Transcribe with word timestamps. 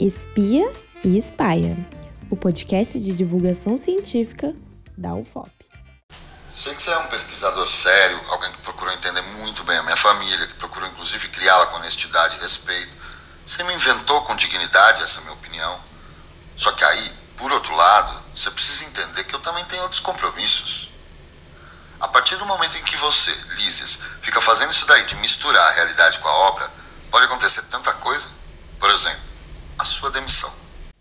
Espia 0.00 0.72
e 1.02 1.18
Espalha, 1.18 1.76
o 2.30 2.36
podcast 2.36 3.00
de 3.00 3.16
divulgação 3.16 3.76
científica 3.76 4.54
da 4.96 5.12
UFOP. 5.12 5.50
Sei 6.52 6.72
que 6.72 6.80
você 6.80 6.92
é 6.92 6.98
um 6.98 7.08
pesquisador 7.08 7.68
sério, 7.68 8.20
alguém 8.28 8.52
que 8.52 8.58
procurou 8.58 8.94
entender 8.94 9.22
muito 9.22 9.64
bem 9.64 9.76
a 9.76 9.82
minha 9.82 9.96
família, 9.96 10.46
que 10.46 10.54
procurou 10.54 10.88
inclusive 10.88 11.26
criá-la 11.30 11.66
com 11.66 11.78
honestidade 11.78 12.36
e 12.36 12.40
respeito. 12.40 12.96
Você 13.44 13.64
me 13.64 13.74
inventou 13.74 14.22
com 14.22 14.36
dignidade, 14.36 15.02
essa 15.02 15.18
é 15.18 15.22
minha 15.22 15.34
opinião. 15.34 15.80
Só 16.56 16.70
que 16.70 16.84
aí, 16.84 17.12
por 17.36 17.50
outro 17.50 17.74
lado, 17.74 18.22
você 18.32 18.52
precisa 18.52 18.84
entender 18.84 19.24
que 19.24 19.34
eu 19.34 19.40
também 19.40 19.64
tenho 19.64 19.82
outros 19.82 20.00
compromissos. 20.00 20.92
A 21.98 22.06
partir 22.06 22.36
do 22.36 22.46
momento 22.46 22.76
em 22.76 22.84
que 22.84 22.96
você, 22.96 23.32
Lízias, 23.56 23.98
fica 24.22 24.40
fazendo 24.40 24.70
isso 24.70 24.86
daí 24.86 25.04
de 25.06 25.16
misturar 25.16 25.66
a 25.72 25.74
realidade 25.74 26.20
com 26.20 26.28
a 26.28 26.38
obra, 26.50 26.72
pode 27.10 27.24
acontecer 27.24 27.62
tanta 27.62 27.92
coisa. 27.94 28.28
Por 28.78 28.90
exemplo, 28.90 29.27
a 29.78 29.84
sua 29.84 30.10
demissão. 30.10 30.50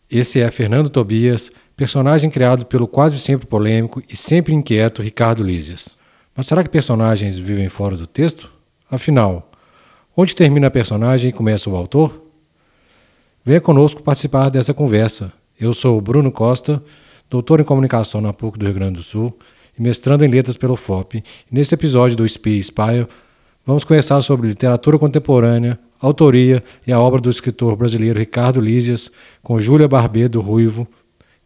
Esse 0.09 0.39
é 0.39 0.49
Fernando 0.51 0.89
Tobias, 0.89 1.51
personagem 1.75 2.29
criado 2.29 2.65
pelo 2.65 2.87
quase 2.87 3.19
sempre 3.19 3.47
polêmico 3.47 4.01
e 4.07 4.15
sempre 4.15 4.53
inquieto 4.53 5.01
Ricardo 5.01 5.43
Lízias. 5.43 5.97
Mas 6.35 6.45
será 6.45 6.63
que 6.63 6.69
personagens 6.69 7.37
vivem 7.37 7.67
fora 7.67 7.97
do 7.97 8.05
texto? 8.05 8.51
Afinal, 8.89 9.51
onde 10.15 10.35
termina 10.35 10.67
a 10.67 10.71
personagem 10.71 11.29
e 11.29 11.33
começa 11.33 11.69
o 11.69 11.75
autor? 11.75 12.23
Venha 13.43 13.59
conosco 13.59 14.03
participar 14.03 14.49
dessa 14.49 14.73
conversa. 14.73 15.33
Eu 15.59 15.73
sou 15.73 15.99
Bruno 15.99 16.31
Costa, 16.31 16.81
doutor 17.29 17.59
em 17.59 17.63
comunicação 17.63 18.21
na 18.21 18.31
PUC 18.31 18.59
do 18.59 18.65
Rio 18.65 18.75
Grande 18.75 18.99
do 18.99 19.03
Sul 19.03 19.37
e 19.77 19.81
mestrando 19.81 20.23
em 20.23 20.27
letras 20.27 20.57
pelo 20.57 20.75
FOP. 20.75 21.23
Nesse 21.51 21.73
episódio 21.73 22.15
do 22.15 22.27
SPI 22.27 22.61
Spire, 22.63 23.07
vamos 23.67 23.83
conversar 23.83 24.21
sobre 24.21 24.47
literatura 24.47 24.97
contemporânea, 24.97 25.77
autoria 25.99 26.63
e 26.87 26.93
a 26.93 26.99
obra 26.99 27.19
do 27.19 27.29
escritor 27.29 27.75
brasileiro 27.75 28.17
Ricardo 28.17 28.61
Lízias, 28.61 29.11
com 29.43 29.59
Júlia 29.59 29.89
Barbedo 29.89 30.39
Ruivo, 30.39 30.87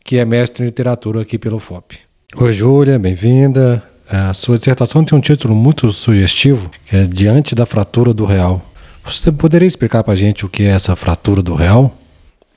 que 0.05 0.17
é 0.17 0.23
mestre 0.23 0.64
em 0.64 0.67
literatura 0.67 1.23
aqui 1.23 1.39
pelo 1.39 1.58
FOP. 1.58 1.97
Oi, 2.38 2.53
Júlia, 2.53 2.99
bem-vinda. 2.99 3.83
A 4.08 4.33
sua 4.36 4.58
dissertação 4.58 5.03
tem 5.03 5.17
um 5.17 5.22
título 5.22 5.55
muito 5.55 5.92
sugestivo, 5.92 6.69
que 6.86 6.95
é 6.95 7.05
Diante 7.05 7.55
da 7.55 7.66
Fratura 7.66 8.14
do 8.14 8.25
Real. 8.25 8.64
Você 9.03 9.31
poderia 9.31 9.67
explicar 9.67 10.03
para 10.03 10.14
a 10.14 10.17
gente 10.17 10.45
o 10.45 10.49
que 10.49 10.64
é 10.64 10.67
essa 10.67 10.95
fratura 10.95 11.42
do 11.42 11.55
real? 11.55 11.97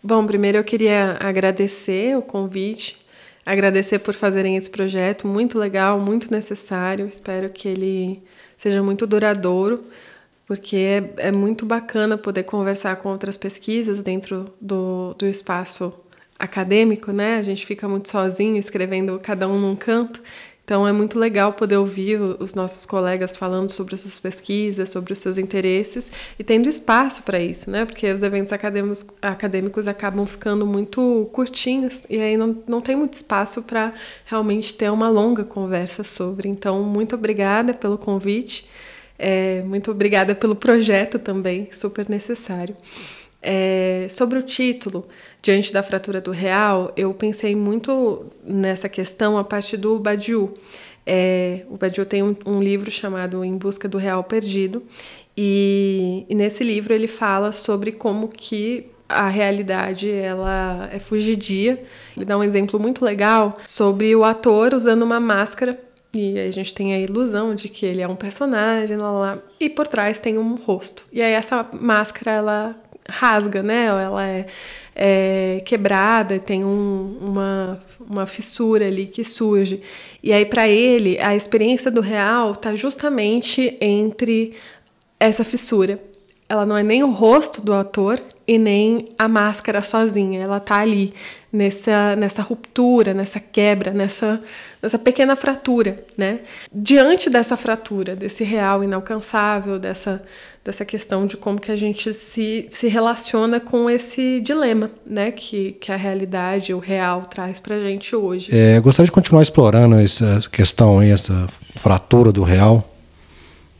Bom, 0.02 0.26
primeiro 0.26 0.58
eu 0.58 0.64
queria 0.64 1.16
agradecer 1.18 2.14
o 2.18 2.20
convite, 2.20 2.98
agradecer 3.46 4.00
por 4.00 4.12
fazerem 4.12 4.56
esse 4.56 4.68
projeto 4.68 5.26
muito 5.26 5.58
legal, 5.58 5.98
muito 5.98 6.30
necessário. 6.30 7.06
Espero 7.06 7.48
que 7.48 7.66
ele 7.66 8.22
seja 8.56 8.82
muito 8.82 9.06
duradouro 9.06 9.84
porque 10.46 10.76
é, 10.76 11.28
é 11.28 11.32
muito 11.32 11.64
bacana 11.64 12.18
poder 12.18 12.42
conversar 12.42 12.96
com 12.96 13.08
outras 13.08 13.36
pesquisas 13.36 14.02
dentro 14.02 14.52
do, 14.60 15.14
do 15.14 15.26
espaço 15.26 15.92
acadêmico, 16.38 17.12
né? 17.12 17.36
A 17.36 17.40
gente 17.40 17.64
fica 17.64 17.88
muito 17.88 18.08
sozinho 18.08 18.56
escrevendo 18.56 19.18
cada 19.22 19.48
um 19.48 19.58
num 19.58 19.76
canto. 19.76 20.20
Então 20.64 20.88
é 20.88 20.92
muito 20.92 21.18
legal 21.18 21.52
poder 21.52 21.76
ouvir 21.76 22.18
os 22.18 22.54
nossos 22.54 22.86
colegas 22.86 23.36
falando 23.36 23.70
sobre 23.70 23.94
as 23.94 24.00
suas 24.00 24.18
pesquisas, 24.18 24.88
sobre 24.88 25.12
os 25.12 25.18
seus 25.18 25.36
interesses 25.36 26.10
e 26.38 26.42
tendo 26.42 26.70
espaço 26.70 27.22
para 27.22 27.38
isso, 27.38 27.70
né? 27.70 27.84
Porque 27.84 28.10
os 28.10 28.22
eventos 28.22 28.50
acadêmicos, 28.50 29.06
acadêmicos 29.20 29.86
acabam 29.86 30.24
ficando 30.26 30.66
muito 30.66 31.28
curtinhos 31.32 32.02
e 32.08 32.18
aí 32.18 32.34
não, 32.36 32.56
não 32.66 32.80
tem 32.80 32.96
muito 32.96 33.12
espaço 33.12 33.62
para 33.62 33.92
realmente 34.24 34.74
ter 34.74 34.90
uma 34.90 35.10
longa 35.10 35.44
conversa 35.44 36.02
sobre. 36.02 36.48
Então, 36.48 36.82
muito 36.82 37.14
obrigada 37.14 37.74
pelo 37.74 37.98
convite. 37.98 38.66
É, 39.18 39.62
muito 39.62 39.90
obrigada 39.90 40.34
pelo 40.34 40.56
projeto 40.56 41.18
também, 41.18 41.68
super 41.72 42.08
necessário. 42.08 42.74
É, 43.46 44.06
sobre 44.08 44.38
o 44.38 44.42
título, 44.42 45.06
Diante 45.42 45.70
da 45.70 45.82
Fratura 45.82 46.18
do 46.18 46.30
Real, 46.30 46.90
eu 46.96 47.12
pensei 47.12 47.54
muito 47.54 48.24
nessa 48.42 48.88
questão 48.88 49.36
a 49.36 49.44
partir 49.44 49.76
do 49.76 49.98
Badiou. 49.98 50.56
É, 51.06 51.66
o 51.68 51.76
Badiou 51.76 52.06
tem 52.06 52.22
um, 52.22 52.34
um, 52.46 52.62
livro 52.62 52.90
chamado 52.90 53.44
Em 53.44 53.54
Busca 53.58 53.86
do 53.86 53.98
Real 53.98 54.24
Perdido, 54.24 54.82
e, 55.36 56.24
e 56.26 56.34
nesse 56.34 56.64
livro 56.64 56.94
ele 56.94 57.06
fala 57.06 57.52
sobre 57.52 57.92
como 57.92 58.28
que 58.28 58.86
a 59.06 59.28
realidade 59.28 60.10
ela 60.10 60.88
é 60.90 60.98
fugidia. 60.98 61.84
Ele 62.16 62.24
dá 62.24 62.38
um 62.38 62.42
exemplo 62.42 62.80
muito 62.80 63.04
legal 63.04 63.58
sobre 63.66 64.16
o 64.16 64.24
ator 64.24 64.72
usando 64.72 65.02
uma 65.02 65.20
máscara 65.20 65.78
e 66.14 66.38
a 66.38 66.48
gente 66.48 66.72
tem 66.72 66.94
a 66.94 67.00
ilusão 67.00 67.54
de 67.54 67.68
que 67.68 67.84
ele 67.84 68.00
é 68.00 68.06
um 68.06 68.14
personagem, 68.14 68.96
lá, 68.96 69.10
lá, 69.10 69.38
e 69.58 69.68
por 69.68 69.86
trás 69.88 70.20
tem 70.20 70.38
um 70.38 70.54
rosto. 70.54 71.04
E 71.12 71.20
aí 71.20 71.32
essa 71.32 71.68
máscara, 71.72 72.30
ela 72.30 72.76
rasga, 73.08 73.62
né? 73.62 73.86
Ela 73.86 74.26
é, 74.26 74.46
é 74.94 75.62
quebrada, 75.64 76.38
tem 76.38 76.64
um, 76.64 77.18
uma, 77.20 77.78
uma 78.00 78.26
fissura 78.26 78.86
ali 78.86 79.06
que 79.06 79.22
surge. 79.22 79.82
E 80.22 80.32
aí, 80.32 80.44
para 80.44 80.68
ele, 80.68 81.18
a 81.18 81.34
experiência 81.34 81.90
do 81.90 82.00
real 82.00 82.52
está 82.52 82.74
justamente 82.74 83.76
entre 83.80 84.54
essa 85.18 85.44
fissura. 85.44 85.98
Ela 86.48 86.66
não 86.66 86.76
é 86.76 86.82
nem 86.82 87.02
o 87.02 87.10
rosto 87.10 87.60
do 87.60 87.72
ator 87.72 88.20
e 88.46 88.58
nem 88.58 89.08
a 89.18 89.26
máscara 89.26 89.82
sozinha. 89.82 90.42
Ela 90.42 90.60
tá 90.60 90.76
ali 90.76 91.14
nessa, 91.54 92.16
nessa 92.16 92.42
ruptura, 92.42 93.14
nessa 93.14 93.38
quebra, 93.38 93.92
nessa, 93.92 94.42
nessa 94.82 94.98
pequena 94.98 95.36
fratura, 95.36 96.04
né? 96.18 96.40
Diante 96.72 97.30
dessa 97.30 97.56
fratura, 97.56 98.16
desse 98.16 98.42
real 98.42 98.82
inalcançável, 98.82 99.78
dessa, 99.78 100.22
dessa 100.64 100.84
questão 100.84 101.26
de 101.26 101.36
como 101.36 101.60
que 101.60 101.70
a 101.70 101.76
gente 101.76 102.12
se, 102.12 102.66
se 102.68 102.88
relaciona 102.88 103.60
com 103.60 103.88
esse 103.88 104.40
dilema, 104.40 104.90
né? 105.06 105.30
Que, 105.30 105.72
que 105.80 105.92
a 105.92 105.96
realidade, 105.96 106.74
o 106.74 106.78
real 106.78 107.22
traz 107.22 107.60
pra 107.60 107.78
gente 107.78 108.16
hoje. 108.16 108.50
É, 108.52 108.80
gostaria 108.80 109.06
de 109.06 109.12
continuar 109.12 109.42
explorando 109.42 109.94
essa 110.00 110.40
questão 110.50 110.98
aí, 110.98 111.10
essa 111.10 111.46
fratura 111.76 112.32
do 112.32 112.42
real, 112.42 112.92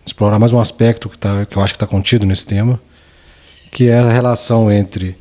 explorar 0.07 0.39
mais 0.39 0.53
um 0.53 0.61
aspecto 0.61 1.09
que, 1.09 1.19
tá, 1.19 1.45
que 1.45 1.57
eu 1.57 1.63
acho 1.63 1.73
que 1.73 1.77
está 1.77 1.87
contido 1.87 2.25
nesse 2.25 2.47
tema, 2.47 2.81
que 3.75 3.89
é 3.89 3.99
a 3.99 4.09
relação 4.09 4.71
entre 4.71 5.17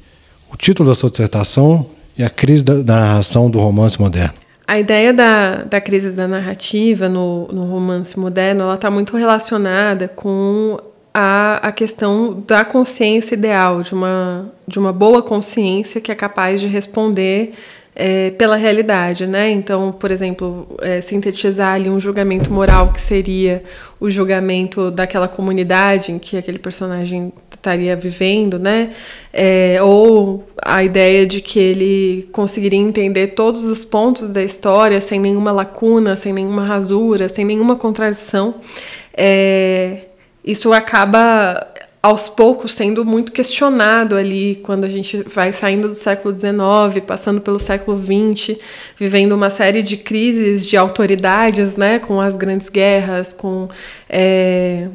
o 0.52 0.56
título 0.56 0.88
da 0.88 0.96
sua 0.96 1.09
dissertação 1.09 1.88
e 2.16 2.24
a 2.24 2.30
crise 2.30 2.64
da, 2.64 2.75
da 2.75 2.96
narração 2.97 3.50
do 3.50 3.59
romance 3.59 4.00
moderno. 4.00 4.36
A 4.68 4.80
ideia 4.80 5.12
da, 5.12 5.64
da 5.64 5.81
crise 5.81 6.12
da 6.12 6.28
narrativa 6.28 7.09
no, 7.09 7.47
no 7.47 7.66
romance 7.66 8.18
moderno 8.18 8.63
ela 8.63 8.75
está 8.75 8.92
muito 8.92 9.18
relacionada 9.18 10.08
com 10.08 10.80
a, 11.12 11.68
a 11.68 11.72
questão 11.72 12.44
da 12.47 12.63
consciência 12.63 13.34
ideal, 13.34 13.81
de 13.81 13.96
uma, 13.96 14.46
de 14.68 14.78
uma 14.78 14.94
boa 14.94 15.24
consciência 15.24 16.00
que 16.00 16.12
é 16.12 16.16
capaz 16.16 16.62
de 16.62 16.68
responder 16.68 17.56
é, 17.96 18.31
pela 18.31 18.56
realidade, 18.56 19.28
né? 19.28 19.50
Então, 19.52 19.92
por 19.92 20.12
exemplo, 20.12 20.76
é, 20.81 21.00
sintetizar 21.02 21.76
ali 21.76 21.90
um 21.90 22.00
julgamento 22.00 22.52
moral 22.52 22.92
que 22.92 23.00
seria 23.00 23.64
o 24.00 24.09
julgamento 24.09 24.90
daquela 24.90 25.28
comunidade 25.28 26.12
em 26.12 26.20
que 26.20 26.36
aquele 26.36 26.58
personagem 26.58 27.31
estaria 27.54 27.96
vivendo, 27.96 28.58
né? 28.58 28.90
É, 29.31 29.78
ou 29.81 30.46
a 30.62 30.84
ideia 30.84 31.26
de 31.26 31.40
que 31.40 31.59
ele 31.59 32.30
conseguiria 32.31 32.80
entender 32.80 33.28
todos 33.28 33.66
os 33.66 33.86
pontos 33.86 34.30
da 34.30 34.44
história 34.44 35.00
sem 35.00 35.20
nenhuma 35.20 35.52
lacuna, 35.52 36.16
sem 36.16 36.34
nenhuma 36.34 36.66
rasura, 36.66 37.30
sem 37.30 37.46
nenhuma 37.46 37.75
contradição. 37.75 38.56
É, 39.16 40.08
isso 40.44 40.74
acaba 40.74 41.72
aos 42.03 42.28
poucos 42.28 42.74
sendo 42.74 43.06
muito 43.06 43.31
questionado 43.31 44.18
ali 44.18 44.59
quando 44.62 44.84
a 44.84 44.90
gente 44.90 45.24
vai 45.24 45.53
saindo 45.53 45.88
do 45.88 45.94
século 45.94 46.38
XIX, 46.38 47.02
passando 47.08 47.40
pelo 47.40 47.58
século 47.58 47.97
XX, 47.97 48.58
vivendo 48.97 49.31
uma 49.31 49.50
série 49.50 49.81
de 49.81 49.96
crises 49.96 50.66
de 50.66 50.75
autoridades, 50.75 51.78
né, 51.78 52.00
com 52.00 52.19
as 52.19 52.36
grandes 52.36 52.68
guerras, 52.68 53.31
com 53.31 53.69
é, 54.09 54.90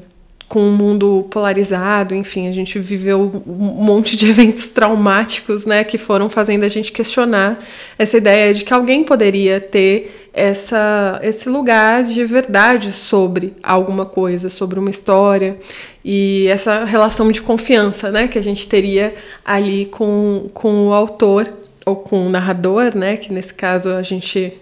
com 0.50 0.60
um 0.60 0.72
mundo 0.72 1.26
polarizado, 1.30 2.14
enfim, 2.14 2.48
a 2.48 2.52
gente 2.52 2.78
viveu 2.78 3.30
um 3.46 3.84
monte 3.84 4.16
de 4.16 4.28
eventos 4.30 4.70
traumáticos, 4.70 5.64
né, 5.64 5.84
que 5.84 5.96
foram 5.96 6.28
fazendo 6.28 6.64
a 6.64 6.68
gente 6.68 6.92
questionar 6.92 7.62
essa 7.98 8.18
ideia 8.18 8.52
de 8.52 8.64
que 8.64 8.72
alguém 8.72 9.02
poderia 9.02 9.60
ter 9.60 10.27
essa, 10.32 11.20
esse 11.22 11.48
lugar 11.48 12.04
de 12.04 12.24
verdade 12.24 12.92
sobre 12.92 13.54
alguma 13.62 14.06
coisa, 14.06 14.48
sobre 14.48 14.78
uma 14.78 14.90
história 14.90 15.58
e 16.04 16.46
essa 16.48 16.84
relação 16.84 17.30
de 17.30 17.42
confiança, 17.42 18.10
né, 18.10 18.28
que 18.28 18.38
a 18.38 18.42
gente 18.42 18.68
teria 18.68 19.14
ali 19.44 19.86
com, 19.86 20.50
com 20.54 20.88
o 20.88 20.92
autor 20.92 21.52
ou 21.84 21.96
com 21.96 22.26
o 22.26 22.30
narrador, 22.30 22.96
né, 22.96 23.16
que 23.16 23.32
nesse 23.32 23.54
caso 23.54 23.90
a 23.90 24.02
gente 24.02 24.58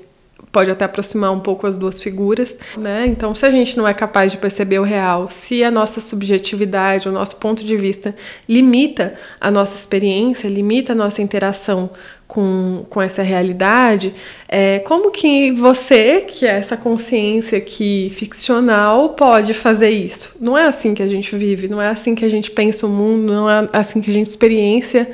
pode 0.56 0.70
até 0.70 0.87
aproximar 0.87 1.31
um 1.32 1.38
pouco 1.38 1.67
as 1.67 1.76
duas 1.76 2.00
figuras, 2.00 2.56
né? 2.79 3.05
Então, 3.06 3.35
se 3.35 3.44
a 3.44 3.50
gente 3.50 3.76
não 3.76 3.87
é 3.87 3.93
capaz 3.93 4.32
de 4.32 4.38
perceber 4.38 4.79
o 4.79 4.85
real, 4.85 5.29
se 5.29 5.62
a 5.62 5.70
nossa 5.70 6.00
subjetividade, 6.00 7.11
o 7.11 7.12
nosso 7.12 7.37
ponto 7.37 7.62
de 7.62 7.76
vista 7.76 8.17
limita 8.49 9.12
a 9.38 9.50
nossa 9.50 9.76
experiência, 9.76 10.49
limita 10.49 10.93
a 10.93 10.94
nossa 10.94 11.20
interação 11.20 11.91
com, 12.26 12.87
com 12.88 13.03
essa 13.03 13.23
realidade, 13.23 14.14
é, 14.49 14.79
como 14.79 15.11
que 15.11 15.53
você, 15.53 16.23
que 16.23 16.47
é 16.47 16.53
essa 16.53 16.75
consciência 16.75 17.58
aqui 17.58 18.11
ficcional, 18.14 19.11
pode 19.11 19.53
fazer 19.53 19.91
isso? 19.91 20.38
Não 20.41 20.56
é 20.56 20.64
assim 20.64 20.94
que 20.94 21.03
a 21.03 21.08
gente 21.08 21.37
vive, 21.37 21.69
não 21.69 21.82
é 21.82 21.88
assim 21.88 22.14
que 22.14 22.25
a 22.25 22.31
gente 22.31 22.50
pensa 22.50 22.87
o 22.87 22.88
mundo, 22.88 23.31
não 23.31 23.50
é 23.50 23.69
assim 23.75 24.00
que 24.00 24.08
a 24.08 24.12
gente 24.14 24.31
experiência 24.31 25.06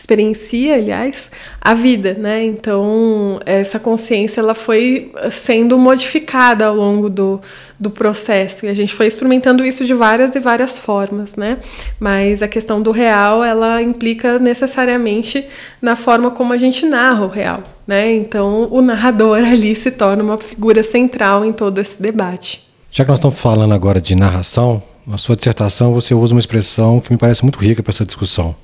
experiencia, 0.00 0.76
aliás, 0.76 1.30
a 1.60 1.74
vida, 1.74 2.14
né? 2.14 2.42
Então, 2.42 3.38
essa 3.44 3.78
consciência 3.78 4.40
ela 4.40 4.54
foi 4.54 5.12
sendo 5.30 5.78
modificada 5.78 6.64
ao 6.66 6.74
longo 6.74 7.10
do, 7.10 7.38
do 7.78 7.90
processo 7.90 8.64
e 8.64 8.68
a 8.70 8.74
gente 8.74 8.94
foi 8.94 9.06
experimentando 9.06 9.62
isso 9.62 9.84
de 9.84 9.92
várias 9.92 10.34
e 10.34 10.40
várias 10.40 10.78
formas, 10.78 11.36
né? 11.36 11.58
Mas 11.98 12.42
a 12.42 12.48
questão 12.48 12.80
do 12.80 12.90
real, 12.90 13.44
ela 13.44 13.82
implica 13.82 14.38
necessariamente 14.38 15.44
na 15.82 15.94
forma 15.94 16.30
como 16.30 16.54
a 16.54 16.56
gente 16.56 16.86
narra 16.86 17.26
o 17.26 17.28
real, 17.28 17.62
né? 17.86 18.10
Então, 18.14 18.68
o 18.70 18.80
narrador 18.80 19.38
ali 19.44 19.76
se 19.76 19.90
torna 19.90 20.22
uma 20.22 20.38
figura 20.38 20.82
central 20.82 21.44
em 21.44 21.52
todo 21.52 21.78
esse 21.78 22.00
debate. 22.00 22.66
Já 22.90 23.04
que 23.04 23.10
nós 23.10 23.18
estamos 23.18 23.38
falando 23.38 23.74
agora 23.74 24.00
de 24.00 24.16
narração, 24.16 24.82
na 25.06 25.18
sua 25.18 25.36
dissertação 25.36 25.92
você 25.92 26.14
usa 26.14 26.32
uma 26.32 26.40
expressão 26.40 27.00
que 27.00 27.12
me 27.12 27.18
parece 27.18 27.42
muito 27.42 27.58
rica 27.58 27.82
para 27.82 27.90
essa 27.90 28.06
discussão 28.06 28.56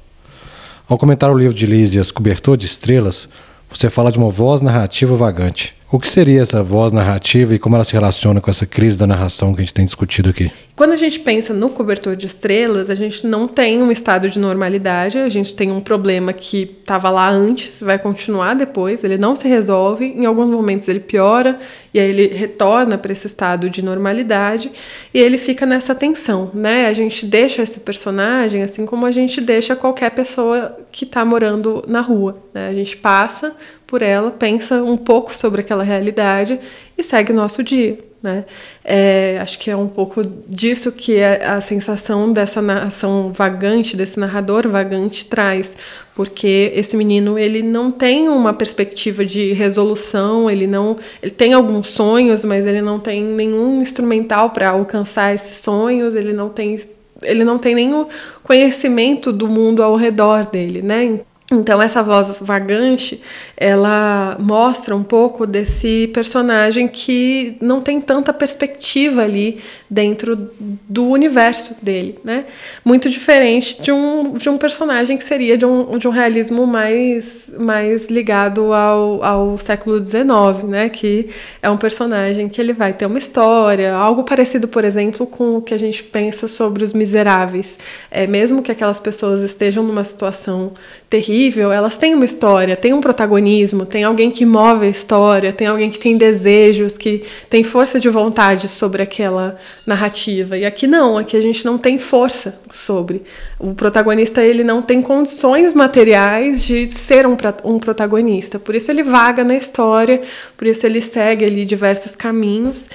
ao 0.88 0.96
comentar 0.96 1.30
o 1.30 1.36
livro 1.36 1.54
de 1.54 1.66
Lísias 1.66 2.10
Cobertor 2.12 2.56
de 2.56 2.66
Estrelas, 2.66 3.28
você 3.68 3.90
fala 3.90 4.12
de 4.12 4.18
uma 4.18 4.30
voz 4.30 4.60
narrativa 4.60 5.16
vagante. 5.16 5.74
O 5.90 5.98
que 5.98 6.08
seria 6.08 6.40
essa 6.40 6.62
voz 6.62 6.92
narrativa 6.92 7.54
e 7.54 7.58
como 7.58 7.74
ela 7.74 7.84
se 7.84 7.92
relaciona 7.92 8.40
com 8.40 8.50
essa 8.50 8.66
crise 8.66 8.96
da 8.96 9.06
narração 9.06 9.52
que 9.52 9.60
a 9.60 9.64
gente 9.64 9.74
tem 9.74 9.84
discutido 9.84 10.30
aqui? 10.30 10.50
Quando 10.76 10.92
a 10.92 10.96
gente 10.96 11.18
pensa 11.20 11.54
no 11.54 11.70
cobertor 11.70 12.14
de 12.14 12.26
estrelas, 12.26 12.90
a 12.90 12.94
gente 12.94 13.26
não 13.26 13.48
tem 13.48 13.82
um 13.82 13.90
estado 13.90 14.28
de 14.28 14.38
normalidade, 14.38 15.16
a 15.16 15.28
gente 15.30 15.56
tem 15.56 15.72
um 15.72 15.80
problema 15.80 16.34
que 16.34 16.64
estava 16.80 17.08
lá 17.08 17.30
antes, 17.30 17.80
vai 17.80 17.98
continuar 17.98 18.52
depois, 18.52 19.02
ele 19.02 19.16
não 19.16 19.34
se 19.34 19.48
resolve, 19.48 20.04
em 20.04 20.26
alguns 20.26 20.50
momentos 20.50 20.86
ele 20.86 21.00
piora 21.00 21.58
e 21.94 21.98
aí 21.98 22.10
ele 22.10 22.26
retorna 22.26 22.98
para 22.98 23.10
esse 23.10 23.26
estado 23.26 23.70
de 23.70 23.82
normalidade 23.82 24.70
e 25.14 25.18
ele 25.18 25.38
fica 25.38 25.64
nessa 25.64 25.94
tensão, 25.94 26.50
né? 26.52 26.88
A 26.88 26.92
gente 26.92 27.24
deixa 27.24 27.62
esse 27.62 27.80
personagem 27.80 28.62
assim 28.62 28.84
como 28.84 29.06
a 29.06 29.10
gente 29.10 29.40
deixa 29.40 29.74
qualquer 29.74 30.10
pessoa 30.10 30.78
que 30.92 31.04
está 31.04 31.24
morando 31.24 31.82
na 31.88 32.02
rua, 32.02 32.36
né? 32.52 32.68
A 32.68 32.74
gente 32.74 32.98
passa 32.98 33.56
por 33.86 34.02
ela, 34.02 34.30
pensa 34.30 34.82
um 34.82 34.98
pouco 34.98 35.34
sobre 35.34 35.62
aquela 35.62 35.82
realidade 35.82 36.60
e 36.98 37.02
segue 37.02 37.32
nosso 37.32 37.62
dia. 37.62 37.96
Né? 38.26 38.44
É, 38.84 39.38
acho 39.40 39.56
que 39.56 39.70
é 39.70 39.76
um 39.76 39.86
pouco 39.86 40.20
disso 40.48 40.90
que 40.90 41.14
é 41.14 41.46
a 41.46 41.60
sensação 41.60 42.32
dessa 42.32 42.60
narração 42.60 43.30
vagante, 43.32 43.96
desse 43.96 44.18
narrador 44.18 44.66
vagante 44.66 45.26
traz, 45.26 45.76
porque 46.12 46.72
esse 46.74 46.96
menino 46.96 47.38
ele 47.38 47.62
não 47.62 47.92
tem 47.92 48.28
uma 48.28 48.52
perspectiva 48.52 49.24
de 49.24 49.52
resolução, 49.52 50.50
ele 50.50 50.66
não, 50.66 50.96
ele 51.22 51.30
tem 51.30 51.52
alguns 51.52 51.86
sonhos, 51.86 52.44
mas 52.44 52.66
ele 52.66 52.82
não 52.82 52.98
tem 52.98 53.22
nenhum 53.22 53.80
instrumental 53.80 54.50
para 54.50 54.70
alcançar 54.70 55.32
esses 55.32 55.58
sonhos, 55.58 56.16
ele 56.16 56.32
não 56.32 56.48
tem 56.48 56.76
ele 57.22 57.44
não 57.44 57.58
tem 57.58 57.76
nenhum 57.76 58.06
conhecimento 58.42 59.32
do 59.32 59.48
mundo 59.48 59.84
ao 59.84 59.94
redor 59.94 60.46
dele, 60.46 60.82
né? 60.82 61.20
Então 61.50 61.80
essa 61.80 62.02
voz 62.02 62.38
vagante, 62.40 63.22
ela 63.56 64.36
mostra 64.40 64.96
um 64.96 65.04
pouco 65.04 65.46
desse 65.46 66.10
personagem 66.12 66.88
que 66.88 67.56
não 67.60 67.80
tem 67.80 68.00
tanta 68.00 68.32
perspectiva 68.32 69.22
ali 69.22 69.60
dentro 69.88 70.50
do 70.58 71.06
universo 71.06 71.76
dele, 71.80 72.18
né? 72.24 72.46
Muito 72.84 73.08
diferente 73.08 73.80
de 73.80 73.92
um, 73.92 74.34
de 74.34 74.48
um 74.48 74.58
personagem 74.58 75.16
que 75.16 75.22
seria 75.22 75.56
de 75.56 75.64
um, 75.64 75.96
de 75.96 76.08
um 76.08 76.10
realismo 76.10 76.66
mais, 76.66 77.54
mais 77.60 78.08
ligado 78.08 78.72
ao, 78.72 79.22
ao 79.22 79.58
século 79.60 80.04
XIX, 80.04 80.64
né? 80.66 80.88
Que 80.88 81.28
é 81.62 81.70
um 81.70 81.76
personagem 81.76 82.48
que 82.48 82.60
ele 82.60 82.72
vai 82.72 82.92
ter 82.92 83.06
uma 83.06 83.18
história, 83.18 83.94
algo 83.94 84.24
parecido, 84.24 84.66
por 84.66 84.84
exemplo, 84.84 85.24
com 85.24 85.58
o 85.58 85.62
que 85.62 85.72
a 85.72 85.78
gente 85.78 86.02
pensa 86.02 86.48
sobre 86.48 86.82
os 86.82 86.92
miseráveis. 86.92 87.78
É, 88.10 88.26
mesmo 88.26 88.62
que 88.62 88.72
aquelas 88.72 88.98
pessoas 88.98 89.42
estejam 89.42 89.84
numa 89.84 90.02
situação 90.02 90.72
terrível, 91.08 91.35
elas 91.72 91.96
têm 91.96 92.14
uma 92.14 92.24
história, 92.24 92.76
têm 92.76 92.92
um 92.92 93.00
protagonismo, 93.00 93.84
tem 93.84 94.04
alguém 94.04 94.30
que 94.30 94.44
move 94.44 94.86
a 94.86 94.88
história, 94.88 95.52
tem 95.52 95.66
alguém 95.66 95.90
que 95.90 95.98
tem 95.98 96.16
desejos, 96.16 96.96
que 96.96 97.24
tem 97.50 97.62
força 97.62 97.98
de 97.98 98.08
vontade 98.08 98.68
sobre 98.68 99.02
aquela 99.02 99.56
narrativa. 99.86 100.56
E 100.56 100.64
aqui 100.64 100.86
não, 100.86 101.18
aqui 101.18 101.36
a 101.36 101.40
gente 101.40 101.64
não 101.64 101.78
tem 101.78 101.98
força 101.98 102.58
sobre. 102.72 103.22
O 103.58 103.74
protagonista 103.74 104.42
ele 104.42 104.62
não 104.62 104.80
tem 104.82 105.02
condições 105.02 105.74
materiais 105.74 106.62
de 106.64 106.90
ser 106.90 107.26
um, 107.26 107.36
um 107.64 107.78
protagonista. 107.78 108.58
Por 108.58 108.74
isso 108.74 108.90
ele 108.90 109.02
vaga 109.02 109.42
na 109.42 109.56
história, 109.56 110.20
por 110.56 110.66
isso 110.66 110.86
ele 110.86 111.00
segue 111.00 111.44
ali 111.44 111.64
diversos 111.64 112.14
caminhos. 112.14 112.88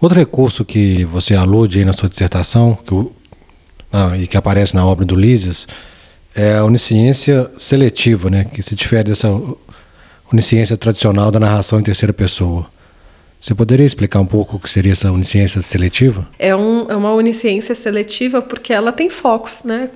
Outro 0.00 0.18
recurso 0.18 0.64
que 0.64 1.04
você 1.04 1.34
alude 1.34 1.78
aí 1.78 1.84
na 1.84 1.92
sua 1.92 2.08
dissertação, 2.08 2.76
que, 2.84 2.94
ah, 3.92 4.16
e 4.18 4.26
que 4.26 4.36
aparece 4.36 4.74
na 4.74 4.84
obra 4.84 5.04
do 5.04 5.14
Lísias, 5.14 5.66
é 6.34 6.54
a 6.54 6.64
onisciência 6.64 7.50
seletiva, 7.56 8.30
né, 8.30 8.44
que 8.44 8.62
se 8.62 8.74
difere 8.74 9.04
dessa 9.04 9.28
onisciência 10.32 10.76
tradicional 10.76 11.30
da 11.30 11.38
narração 11.38 11.78
em 11.78 11.82
terceira 11.82 12.12
pessoa. 12.12 12.66
Você 13.40 13.56
poderia 13.56 13.84
explicar 13.84 14.20
um 14.20 14.26
pouco 14.26 14.56
o 14.56 14.60
que 14.60 14.70
seria 14.70 14.92
essa 14.92 15.10
onisciência 15.10 15.60
seletiva? 15.60 16.28
É, 16.38 16.54
um, 16.54 16.88
é 16.88 16.94
uma 16.94 17.12
onisciência 17.12 17.74
seletiva 17.74 18.40
porque 18.40 18.72
ela 18.72 18.92
tem 18.92 19.10
focos, 19.10 19.64
né? 19.64 19.90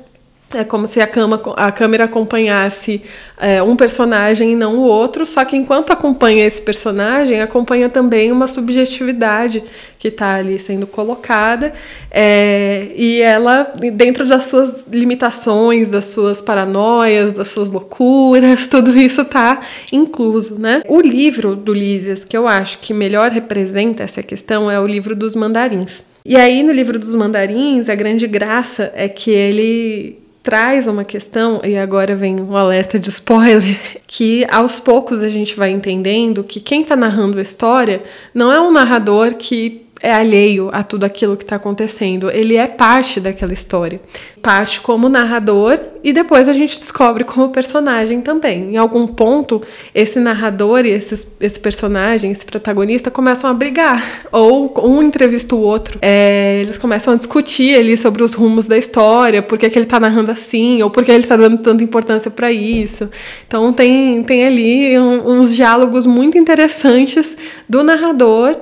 É 0.55 0.63
como 0.63 0.87
se 0.87 1.01
a, 1.01 1.09
cama, 1.09 1.43
a 1.57 1.73
câmera 1.73 2.05
acompanhasse 2.05 3.03
é, 3.37 3.61
um 3.61 3.75
personagem 3.75 4.53
e 4.53 4.55
não 4.55 4.77
o 4.77 4.83
outro, 4.83 5.27
só 5.27 5.45
que 5.45 5.57
enquanto 5.57 5.91
acompanha 5.91 6.47
esse 6.47 6.63
personagem, 6.63 7.43
acompanha 7.43 7.89
também 7.89 8.31
uma 8.31 8.47
subjetividade 8.47 9.65
que 9.99 10.07
está 10.07 10.37
ali 10.37 10.57
sendo 10.57 10.87
colocada, 10.87 11.73
é, 12.13 12.87
e 12.95 13.21
ela, 13.21 13.73
dentro 13.93 14.25
das 14.25 14.45
suas 14.45 14.87
limitações, 14.87 15.89
das 15.89 16.07
suas 16.07 16.41
paranoias, 16.41 17.33
das 17.33 17.49
suas 17.49 17.69
loucuras, 17.69 18.67
tudo 18.71 18.97
isso 18.97 19.23
está 19.23 19.61
incluso. 19.91 20.61
Né? 20.61 20.81
O 20.89 21.01
livro 21.01 21.57
do 21.57 21.75
Lísias, 21.75 22.25
que 22.25 22.37
eu 22.37 22.47
acho 22.47 22.79
que 22.79 22.95
melhor 22.95 23.33
representa 23.33 24.05
essa 24.05 24.23
questão, 24.23 24.71
é 24.71 24.79
o 24.79 24.87
livro 24.87 25.17
dos 25.17 25.35
mandarins. 25.35 26.05
E 26.25 26.37
aí, 26.37 26.63
no 26.63 26.73
livro 26.73 26.99
dos 26.99 27.15
mandarins, 27.17 27.89
a 27.89 27.95
grande 27.97 28.29
graça 28.29 28.93
é 28.95 29.09
que 29.09 29.31
ele 29.31 30.26
traz 30.47 30.87
uma 30.87 31.05
questão, 31.05 31.61
e 31.65 31.77
agora 31.77 32.15
vem 32.15 32.41
um 32.41 32.57
alerta 32.57 33.01
de 33.01 33.11
spoiler, 33.11 33.77
que 34.07 34.47
aos 34.49 34.79
poucos 34.79 35.21
a 35.21 35.29
gente 35.29 35.57
vai 35.57 35.73
entendendo 35.73 36.45
que 36.45 36.61
quem 36.61 36.83
está 36.83 36.95
narrando 36.95 37.41
a 37.41 37.43
história 37.43 38.01
não 38.33 38.53
é 38.53 38.61
um 38.61 38.71
narrador 38.71 39.35
que 39.35 39.86
é 40.03 40.13
alheio 40.13 40.69
a 40.73 40.83
tudo 40.83 41.05
aquilo 41.05 41.37
que 41.37 41.45
está 41.45 41.57
acontecendo. 41.57 42.31
Ele 42.31 42.57
é 42.57 42.67
parte 42.67 43.19
daquela 43.19 43.53
história. 43.53 44.01
Parte 44.43 44.81
como 44.81 45.09
narrador 45.09 45.79
e 46.05 46.13
depois 46.13 46.49
a 46.49 46.53
gente 46.53 46.79
descobre 46.79 47.25
como 47.25 47.49
personagem 47.49 48.21
também. 48.21 48.75
Em 48.75 48.77
algum 48.77 49.07
ponto, 49.07 49.63
esse 49.95 50.21
narrador 50.21 50.85
e 50.85 50.91
esse, 50.91 51.27
esse 51.41 51.59
personagem, 51.59 52.31
esse 52.31 52.45
protagonista, 52.45 53.11
começam 53.11 53.49
a 53.49 53.55
brigar. 53.55 54.03
Ou 54.31 54.73
um 54.85 55.03
entrevista 55.03 55.55
o 55.55 55.61
outro. 55.61 55.99
É, 56.03 56.61
eles 56.61 56.77
começam 56.77 57.15
a 57.15 57.17
discutir 57.17 57.77
ali 57.77 57.97
sobre 57.97 58.23
os 58.23 58.35
rumos 58.35 58.69
da 58.69 58.77
história, 58.77 59.43
por 59.43 59.57
que, 59.57 59.69
que 59.71 59.79
ele 59.79 59.87
está 59.87 59.99
narrando 59.99 60.31
assim, 60.31 60.83
ou 60.83 60.91
por 60.91 61.05
que 61.05 61.11
ele 61.11 61.21
está 61.21 61.37
dando 61.37 61.59
tanta 61.59 61.83
importância 61.83 62.31
para 62.31 62.53
isso. 62.53 63.09
Então 63.47 63.73
tem, 63.73 64.23
tem 64.23 64.45
ali 64.45 64.99
um, 64.99 65.39
uns 65.39 65.55
diálogos 65.55 66.07
muito 66.07 66.37
interessantes 66.37 67.37
do 67.69 67.83
narrador 67.83 68.57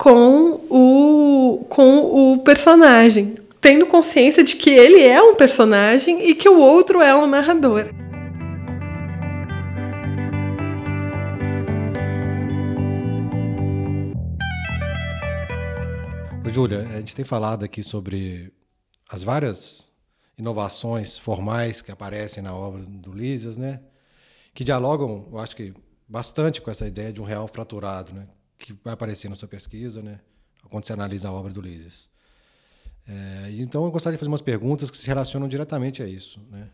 com 0.00 0.62
o, 0.70 1.66
com 1.68 2.32
o 2.32 2.38
personagem, 2.38 3.34
tendo 3.60 3.84
consciência 3.84 4.42
de 4.42 4.56
que 4.56 4.70
ele 4.70 5.02
é 5.02 5.20
um 5.20 5.34
personagem 5.34 6.26
e 6.26 6.34
que 6.34 6.48
o 6.48 6.58
outro 6.58 7.02
é 7.02 7.14
um 7.14 7.26
narrador. 7.26 7.84
Júlia, 16.50 16.88
a 16.94 16.96
gente 17.00 17.14
tem 17.14 17.24
falado 17.24 17.62
aqui 17.62 17.82
sobre 17.82 18.50
as 19.06 19.22
várias 19.22 19.92
inovações 20.38 21.18
formais 21.18 21.82
que 21.82 21.92
aparecem 21.92 22.42
na 22.42 22.54
obra 22.54 22.80
do 22.80 23.12
Lísias, 23.12 23.58
né? 23.58 23.80
Que 24.54 24.64
dialogam, 24.64 25.28
eu 25.30 25.38
acho 25.38 25.54
que 25.54 25.74
bastante 26.08 26.62
com 26.62 26.70
essa 26.70 26.86
ideia 26.86 27.12
de 27.12 27.20
um 27.20 27.24
real 27.24 27.46
fraturado, 27.46 28.14
né? 28.14 28.26
Que 28.60 28.72
vai 28.84 28.92
aparecer 28.92 29.28
na 29.28 29.34
sua 29.34 29.48
pesquisa, 29.48 30.02
né? 30.02 30.20
Quando 30.68 30.84
você 30.84 30.92
analisa 30.92 31.28
a 31.28 31.32
obra 31.32 31.52
do 31.52 31.60
Lísias. 31.60 32.08
É, 33.08 33.50
então, 33.52 33.84
eu 33.84 33.90
gostaria 33.90 34.16
de 34.16 34.20
fazer 34.20 34.30
umas 34.30 34.42
perguntas 34.42 34.90
que 34.90 34.96
se 34.96 35.06
relacionam 35.06 35.48
diretamente 35.48 36.02
a 36.02 36.06
isso, 36.06 36.40
né? 36.50 36.68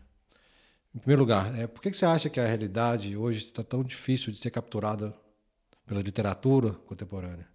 Em 0.93 0.99
primeiro 0.99 1.21
lugar, 1.21 1.57
é, 1.57 1.65
por 1.67 1.81
que 1.81 1.93
você 1.93 2.05
acha 2.05 2.29
que 2.29 2.39
a 2.39 2.45
realidade 2.45 3.15
hoje 3.15 3.39
está 3.39 3.63
tão 3.63 3.83
difícil 3.83 4.31
de 4.31 4.37
ser 4.37 4.51
capturada 4.51 5.15
pela 5.85 6.01
literatura 6.01 6.73
contemporânea? 6.85 7.47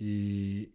E, 0.00 0.70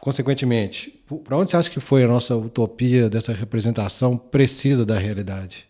consequentemente, 0.00 0.90
para 1.24 1.36
onde 1.36 1.50
você 1.50 1.56
acha 1.56 1.70
que 1.70 1.78
foi 1.78 2.04
a 2.04 2.08
nossa 2.08 2.34
utopia 2.36 3.08
dessa 3.08 3.32
representação 3.32 4.18
precisa 4.18 4.84
da 4.84 4.98
realidade? 4.98 5.68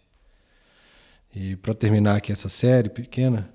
E 1.35 1.56
para 1.56 1.75
terminar 1.75 2.16
aqui 2.16 2.33
essa 2.33 2.49
série 2.49 2.88
pequena, 2.88 3.52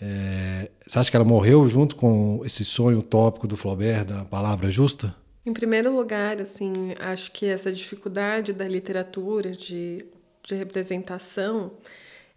é, 0.00 0.71
você 0.86 0.98
acha 0.98 1.10
que 1.10 1.16
ela 1.16 1.24
morreu 1.24 1.66
junto 1.68 1.96
com 1.96 2.42
esse 2.44 2.64
sonho 2.64 2.98
utópico 2.98 3.46
do 3.46 3.56
Flaubert 3.56 4.04
da 4.04 4.24
palavra 4.24 4.70
justa? 4.70 5.14
Em 5.44 5.52
primeiro 5.52 5.94
lugar, 5.94 6.40
assim, 6.40 6.94
acho 7.00 7.32
que 7.32 7.46
essa 7.46 7.72
dificuldade 7.72 8.52
da 8.52 8.66
literatura 8.66 9.50
de 9.50 10.04
de 10.44 10.54
representação, 10.54 11.72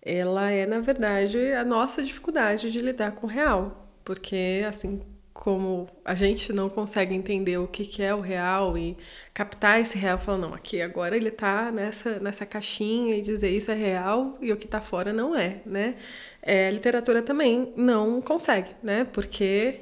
ela 0.02 0.52
é, 0.52 0.66
na 0.66 0.80
verdade, 0.80 1.38
a 1.54 1.64
nossa 1.66 2.04
dificuldade 2.04 2.72
de 2.72 2.80
lidar 2.80 3.14
com 3.14 3.26
o 3.26 3.30
real. 3.30 3.90
Porque, 4.04 4.64
assim, 4.68 5.02
como 5.36 5.86
a 6.06 6.16
gente 6.16 6.54
não 6.54 6.70
consegue 6.70 7.14
entender 7.14 7.58
o 7.58 7.68
que, 7.68 7.84
que 7.84 8.02
é 8.02 8.16
o 8.16 8.22
real 8.22 8.78
e 8.78 8.98
captar 9.34 9.82
esse 9.82 9.98
real, 9.98 10.18
falar, 10.18 10.38
não, 10.38 10.54
aqui 10.54 10.82
agora 10.82 11.16
ele 11.16 11.28
está 11.28 11.74
nessa, 11.74 12.20
nessa 12.20 12.46
caixinha 12.46 13.18
e 13.18 13.22
dizer 13.22 13.50
isso 13.50 13.70
é 13.70 13.76
real 13.76 14.38
e 14.42 14.54
o 14.54 14.58
que 14.58 14.66
está 14.66 14.80
fora 14.80 15.12
não 15.12 15.36
é, 15.36 15.62
né? 15.66 15.96
É, 16.42 16.70
a 16.70 16.72
literatura 16.72 17.22
também 17.22 17.74
não 17.76 18.22
consegue, 18.22 18.72
né? 18.82 19.06
Porque 19.12 19.82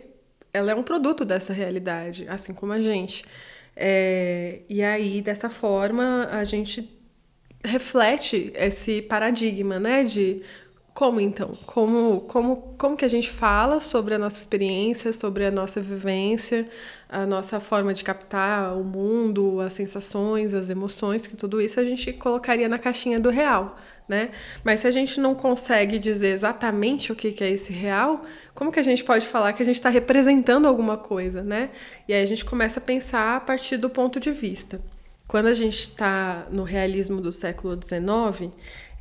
ela 0.52 0.72
é 0.72 0.76
um 0.76 0.82
produto 0.82 1.24
dessa 1.24 1.54
realidade, 1.54 2.28
assim 2.28 2.52
como 2.52 2.74
a 2.74 2.82
gente. 2.82 3.24
É, 3.76 4.62
e 4.68 4.82
aí, 4.84 5.22
dessa 5.22 5.50
forma, 5.50 6.30
a 6.32 6.44
gente 6.44 6.90
reflete 7.64 8.52
esse 8.56 9.04
paradigma, 9.04 9.80
né, 9.80 10.04
de 10.04 10.42
como 10.94 11.20
então? 11.20 11.52
Como, 11.66 12.22
como, 12.22 12.76
como 12.78 12.96
que 12.96 13.04
a 13.04 13.08
gente 13.08 13.32
fala 13.32 13.80
sobre 13.80 14.14
a 14.14 14.20
nossa 14.20 14.38
experiência, 14.38 15.12
sobre 15.12 15.44
a 15.44 15.50
nossa 15.50 15.82
vivência, 15.82 16.70
a 17.10 17.26
nossa 17.26 17.60
forma 17.60 17.96
de 17.96 18.04
captar 18.04 18.78
o 18.78 18.84
mundo, 18.84 19.60
as 19.60 19.74
sensações, 19.74 20.54
as 20.54 20.70
emoções, 20.70 21.26
que 21.26 21.36
tudo 21.36 21.60
isso 21.60 21.80
a 21.80 21.84
gente 21.84 22.14
colocaria 22.14 22.70
na 22.70 22.78
caixinha 22.78 23.20
do 23.20 23.32
real, 23.32 23.76
né? 24.08 24.30
Mas 24.64 24.82
se 24.82 24.88
a 24.88 24.92
gente 24.92 25.20
não 25.20 25.34
consegue 25.34 25.98
dizer 25.98 26.30
exatamente 26.30 27.12
o 27.12 27.16
que 27.16 27.44
é 27.44 27.50
esse 27.50 27.74
real, 27.74 28.22
como 28.54 28.72
que 28.72 28.80
a 28.80 28.84
gente 28.84 29.04
pode 29.04 29.26
falar 29.26 29.54
que 29.54 29.64
a 29.64 29.66
gente 29.66 29.78
está 29.78 29.90
representando 29.90 30.68
alguma 30.68 30.96
coisa, 30.96 31.42
né? 31.42 31.72
E 32.08 32.14
aí 32.14 32.22
a 32.22 32.28
gente 32.28 32.46
começa 32.46 32.80
a 32.80 32.84
pensar 32.84 33.38
a 33.38 33.40
partir 33.40 33.78
do 33.78 33.90
ponto 33.90 34.20
de 34.20 34.32
vista. 34.32 34.80
Quando 35.28 35.48
a 35.48 35.54
gente 35.54 35.80
está 35.80 36.46
no 36.52 36.64
realismo 36.64 37.20
do 37.20 37.32
século 37.32 37.80
XIX, 37.82 38.52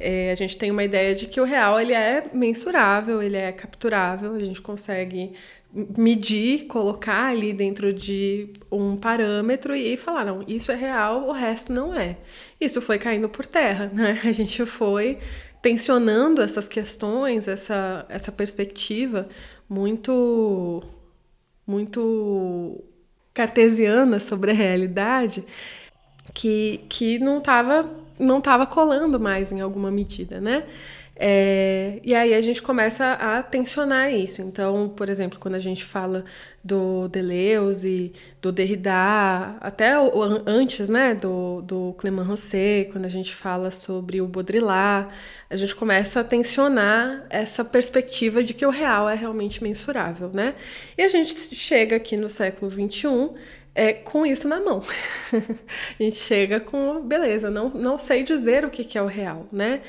é, 0.02 0.32
a 0.32 0.34
gente 0.34 0.56
tem 0.56 0.70
uma 0.70 0.84
ideia 0.84 1.14
de 1.14 1.26
que 1.26 1.40
o 1.40 1.44
real 1.44 1.80
ele 1.80 1.92
é 1.92 2.24
mensurável, 2.32 3.22
ele 3.22 3.36
é 3.36 3.52
capturável, 3.52 4.34
a 4.34 4.40
gente 4.40 4.60
consegue 4.60 5.32
medir, 5.72 6.66
colocar 6.66 7.30
ali 7.30 7.52
dentro 7.52 7.92
de 7.92 8.48
um 8.70 8.96
parâmetro 8.96 9.74
e 9.74 9.96
falar, 9.96 10.24
não, 10.26 10.44
isso 10.46 10.70
é 10.70 10.74
real, 10.74 11.28
o 11.28 11.32
resto 11.32 11.72
não 11.72 11.94
é. 11.94 12.18
Isso 12.60 12.82
foi 12.82 12.98
caindo 12.98 13.28
por 13.28 13.46
terra, 13.46 13.90
né? 13.92 14.20
A 14.24 14.32
gente 14.32 14.66
foi 14.66 15.18
tensionando 15.62 16.42
essas 16.42 16.68
questões, 16.68 17.48
essa, 17.48 18.04
essa 18.08 18.32
perspectiva 18.32 19.28
muito 19.68 20.82
muito 21.66 22.84
cartesiana 23.32 24.20
sobre 24.20 24.50
a 24.50 24.54
realidade, 24.54 25.44
que, 26.34 26.80
que 26.88 27.18
não 27.18 27.38
estava 27.38 27.88
não 28.18 28.38
estava 28.38 28.66
colando 28.66 29.18
mais 29.18 29.52
em 29.52 29.60
alguma 29.60 29.90
medida, 29.90 30.40
né? 30.40 30.64
É, 31.14 32.00
e 32.02 32.14
aí 32.14 32.34
a 32.34 32.40
gente 32.40 32.62
começa 32.62 33.12
a 33.12 33.42
tensionar 33.42 34.12
isso. 34.12 34.40
Então, 34.42 34.88
por 34.88 35.08
exemplo, 35.08 35.38
quando 35.38 35.54
a 35.54 35.58
gente 35.58 35.84
fala 35.84 36.24
do 36.64 37.06
Deleuze, 37.08 38.12
do 38.40 38.50
Derrida, 38.50 39.56
até 39.60 39.98
o, 39.98 40.22
antes 40.46 40.88
né, 40.88 41.14
do, 41.14 41.60
do 41.62 41.94
Clément 41.98 42.24
Rosset, 42.24 42.90
quando 42.90 43.04
a 43.04 43.08
gente 43.08 43.34
fala 43.34 43.70
sobre 43.70 44.20
o 44.20 44.26
Baudrillard, 44.26 45.12
a 45.50 45.56
gente 45.56 45.74
começa 45.76 46.20
a 46.20 46.24
tensionar 46.24 47.26
essa 47.28 47.64
perspectiva 47.64 48.42
de 48.42 48.54
que 48.54 48.64
o 48.64 48.70
real 48.70 49.08
é 49.08 49.14
realmente 49.14 49.62
mensurável. 49.62 50.30
Né? 50.32 50.54
E 50.96 51.02
a 51.02 51.08
gente 51.08 51.54
chega 51.54 51.96
aqui 51.96 52.16
no 52.16 52.30
século 52.30 52.70
XXI 52.70 53.30
é, 53.74 53.92
com 53.92 54.26
isso 54.26 54.48
na 54.48 54.60
mão. 54.60 54.82
a 55.32 56.02
gente 56.02 56.16
chega 56.16 56.60
com, 56.60 57.00
beleza, 57.00 57.50
não, 57.50 57.70
não 57.70 57.96
sei 57.96 58.22
dizer 58.22 58.64
o 58.64 58.70
que, 58.70 58.84
que 58.84 58.98
é 58.98 59.02
o 59.02 59.06
real, 59.06 59.46
né? 59.50 59.80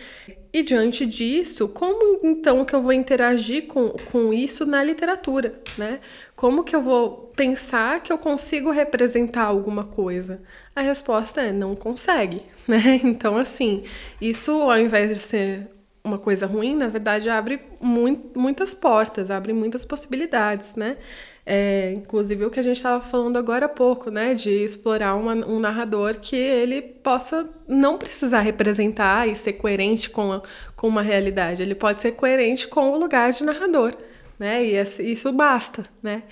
E 0.54 0.62
diante 0.64 1.06
disso, 1.06 1.68
como 1.68 2.20
então 2.24 2.64
que 2.64 2.74
eu 2.74 2.82
vou 2.82 2.94
interagir 2.94 3.68
com, 3.68 3.90
com 3.90 4.32
isso 4.32 4.66
na 4.66 4.84
literatura, 4.84 5.60
né? 5.78 6.00
Como 6.36 6.64
que 6.64 6.76
eu 6.76 6.82
vou 6.82 7.32
pensar 7.36 8.02
que 8.02 8.14
eu 8.14 8.18
consigo 8.18 8.72
representar 8.72 9.46
alguma 9.46 9.84
coisa? 9.84 10.42
A 10.76 10.82
resposta 10.82 11.42
é 11.42 11.52
não 11.52 11.76
consegue, 11.76 12.44
né? 12.68 13.02
Então, 13.04 13.36
assim, 13.36 13.84
isso 14.22 14.52
ao 14.52 14.80
invés 14.80 15.10
de 15.10 15.22
ser 15.22 15.68
uma 16.04 16.18
coisa 16.18 16.46
ruim, 16.46 16.76
na 16.76 16.88
verdade, 16.88 17.30
abre 17.30 17.62
muito, 17.82 18.38
muitas 18.38 18.74
portas, 18.74 19.32
abre 19.32 19.54
muitas 19.54 19.86
possibilidades, 19.86 20.76
né? 20.76 20.98
É, 21.46 21.92
inclusive 21.92 22.46
o 22.46 22.50
que 22.50 22.60
a 22.60 22.64
gente 22.64 22.78
estava 22.78 23.04
falando 23.04 23.38
agora 23.38 23.66
há 23.66 23.70
pouco, 23.70 24.10
né? 24.10 24.34
De 24.34 24.50
explorar 24.50 25.16
uma, 25.16 25.34
um 25.34 25.60
narrador 25.60 26.20
que 26.20 26.36
ele 26.36 26.82
possa 26.82 27.50
não 27.68 27.98
precisar 27.98 28.42
representar 28.42 29.28
e 29.28 29.36
ser 29.36 29.54
coerente 29.54 30.10
com, 30.10 30.32
a, 30.32 30.42
com 30.76 30.88
uma 30.88 31.02
realidade. 31.02 31.62
Ele 31.62 31.76
pode 31.76 32.02
ser 32.02 32.14
coerente 32.14 32.68
com 32.68 32.92
o 32.92 32.98
lugar 32.98 33.32
de 33.34 33.44
narrador, 33.44 33.94
né? 34.40 34.64
E 34.64 35.12
isso 35.12 35.32
basta, 35.34 35.86
né? 36.02 36.24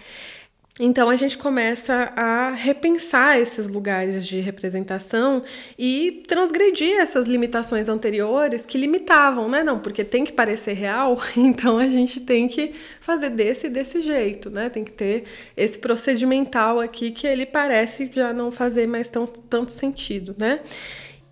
Então 0.79 1.09
a 1.09 1.15
gente 1.17 1.37
começa 1.37 2.13
a 2.15 2.51
repensar 2.51 3.37
esses 3.37 3.67
lugares 3.67 4.25
de 4.25 4.39
representação 4.39 5.43
e 5.77 6.23
transgredir 6.27 6.97
essas 6.97 7.27
limitações 7.27 7.89
anteriores 7.89 8.65
que 8.65 8.77
limitavam, 8.77 9.49
né? 9.49 9.63
Não, 9.63 9.79
porque 9.79 10.03
tem 10.03 10.23
que 10.23 10.31
parecer 10.31 10.73
real, 10.73 11.21
então 11.35 11.77
a 11.77 11.87
gente 11.87 12.21
tem 12.21 12.47
que 12.47 12.71
fazer 13.01 13.31
desse 13.31 13.67
e 13.67 13.69
desse 13.69 13.99
jeito, 13.99 14.49
né? 14.49 14.69
Tem 14.69 14.85
que 14.85 14.91
ter 14.91 15.25
esse 15.57 15.77
procedimental 15.77 16.79
aqui 16.79 17.11
que 17.11 17.27
ele 17.27 17.45
parece 17.45 18.09
já 18.13 18.31
não 18.31 18.49
fazer 18.49 18.87
mais 18.87 19.09
tão, 19.09 19.25
tanto 19.25 19.73
sentido, 19.73 20.33
né? 20.37 20.61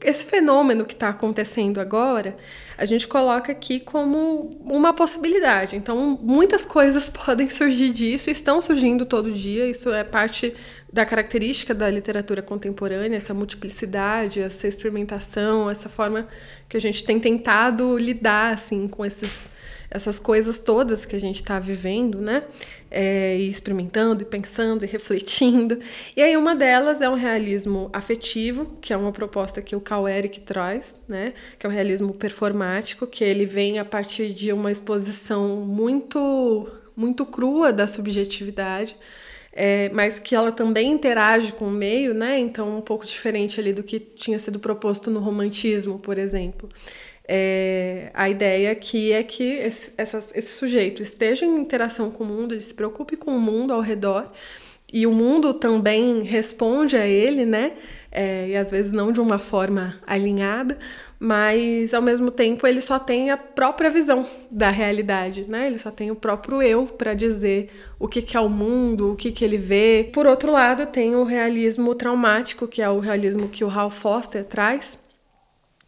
Esse 0.02 0.26
fenômeno 0.26 0.86
que 0.86 0.94
está 0.94 1.10
acontecendo 1.10 1.80
agora, 1.80 2.38
a 2.78 2.86
gente 2.86 3.08
coloca 3.08 3.52
aqui 3.52 3.80
como 3.80 4.58
uma 4.64 4.94
possibilidade. 4.94 5.76
Então, 5.76 6.18
muitas 6.22 6.66
coisas 6.66 7.10
podem 7.12 7.50
surgir 7.50 7.92
disso, 7.92 8.30
estão 8.30 8.62
surgindo 8.62 9.06
todo 9.06 9.32
dia, 9.32 9.70
isso 9.70 9.92
é 9.92 10.04
parte 10.04 10.54
da 10.92 11.06
característica 11.06 11.74
da 11.74 11.90
literatura 11.90 12.42
contemporânea, 12.42 13.18
essa 13.18 13.34
multiplicidade, 13.34 14.42
essa 14.42 14.68
experimentação, 14.68 15.70
essa 15.70 15.90
forma 15.90 16.28
que 16.68 16.78
a 16.78 16.82
gente 16.82 17.04
tem 17.04 17.20
tentado 17.20 17.98
lidar 17.98 18.54
assim 18.54 18.88
com 18.88 19.06
esses 19.06 19.52
essas 19.92 20.20
coisas 20.20 20.60
todas 20.60 21.06
que 21.06 21.16
a 21.16 21.20
gente 21.20 21.38
está 21.38 21.60
vivendo, 21.60 22.20
né? 22.20 22.44
É, 22.92 23.38
e 23.38 23.48
experimentando, 23.48 24.24
e 24.24 24.26
pensando, 24.26 24.84
e 24.84 24.88
refletindo. 24.88 25.80
E 26.16 26.22
aí 26.22 26.36
uma 26.36 26.56
delas 26.56 27.02
é 27.02 27.10
um 27.10 27.16
realismo 27.16 27.90
afetivo, 27.94 28.78
que 28.82 28.92
é 28.92 28.98
uma 28.98 29.12
proposta 29.12 29.62
que 29.62 29.76
o 29.76 29.82
Carl 29.82 30.08
Eric 30.08 30.40
traz, 30.42 31.00
né? 31.08 31.34
Que 31.58 31.66
é 31.66 31.70
um 31.70 31.72
realismo 31.72 32.14
performático, 32.14 33.06
que 33.06 33.24
ele 33.24 33.46
vem 33.46 33.78
a 33.78 33.86
partir 33.86 34.34
de 34.34 34.52
uma 34.52 34.72
exposição 34.72 35.58
muito, 35.58 36.68
muito 36.96 37.26
crua 37.26 37.72
da 37.72 37.86
subjetividade. 37.86 38.96
É, 39.52 39.90
mas 39.90 40.20
que 40.20 40.36
ela 40.36 40.52
também 40.52 40.92
interage 40.92 41.52
com 41.52 41.66
o 41.66 41.72
meio, 41.72 42.14
né? 42.14 42.40
Então, 42.40 42.78
um 42.78 42.82
pouco 42.82 43.06
diferente 43.06 43.60
ali 43.60 43.74
do 43.74 43.84
que 43.84 44.00
tinha 44.00 44.38
sido 44.40 44.60
proposto 44.60 45.10
no 45.10 45.20
romantismo, 45.20 46.00
por 46.00 46.18
exemplo 46.18 46.70
é, 47.32 48.10
a 48.12 48.28
ideia 48.28 48.72
aqui 48.72 49.12
é 49.12 49.22
que 49.22 49.44
esse, 49.44 49.94
esse 50.34 50.58
sujeito 50.58 51.04
esteja 51.04 51.46
em 51.46 51.60
interação 51.60 52.10
com 52.10 52.24
o 52.24 52.28
mundo, 52.28 52.56
ele 52.56 52.62
se 52.62 52.74
preocupe 52.74 53.16
com 53.16 53.30
o 53.38 53.40
mundo 53.40 53.72
ao 53.72 53.82
redor 53.82 54.32
e 54.92 55.06
o 55.06 55.14
mundo 55.14 55.54
também 55.54 56.24
responde 56.24 56.98
a 56.98 57.06
ele, 57.06 57.46
né? 57.46 57.74
É, 58.12 58.48
e 58.48 58.56
às 58.56 58.72
vezes 58.72 58.92
não 58.92 59.12
de 59.12 59.22
uma 59.22 59.38
forma 59.38 59.94
alinhada, 60.08 60.76
mas 61.20 61.94
ao 61.94 62.02
mesmo 62.02 62.32
tempo 62.32 62.66
ele 62.66 62.82
só 62.82 62.98
tem 62.98 63.30
a 63.30 63.38
própria 63.38 63.92
visão 63.92 64.26
da 64.50 64.72
realidade, 64.72 65.48
né? 65.48 65.68
Ele 65.68 65.78
só 65.78 65.92
tem 65.92 66.10
o 66.10 66.16
próprio 66.16 66.64
eu 66.64 66.88
para 66.88 67.14
dizer 67.14 67.70
o 68.00 68.08
que, 68.08 68.24
que 68.24 68.36
é 68.36 68.40
o 68.40 68.50
mundo, 68.50 69.12
o 69.12 69.16
que, 69.16 69.32
que 69.32 69.46
ele 69.46 69.60
vê. 69.60 70.10
Por 70.12 70.26
outro 70.26 70.52
lado, 70.52 70.88
tem 70.88 71.16
o 71.16 71.24
realismo 71.24 71.94
traumático, 71.94 72.68
que 72.68 72.82
é 72.82 72.90
o 72.90 72.98
realismo 72.98 73.48
que 73.48 73.64
o 73.64 73.70
Hal 73.70 73.92
Foster 73.92 74.44
traz, 74.44 74.98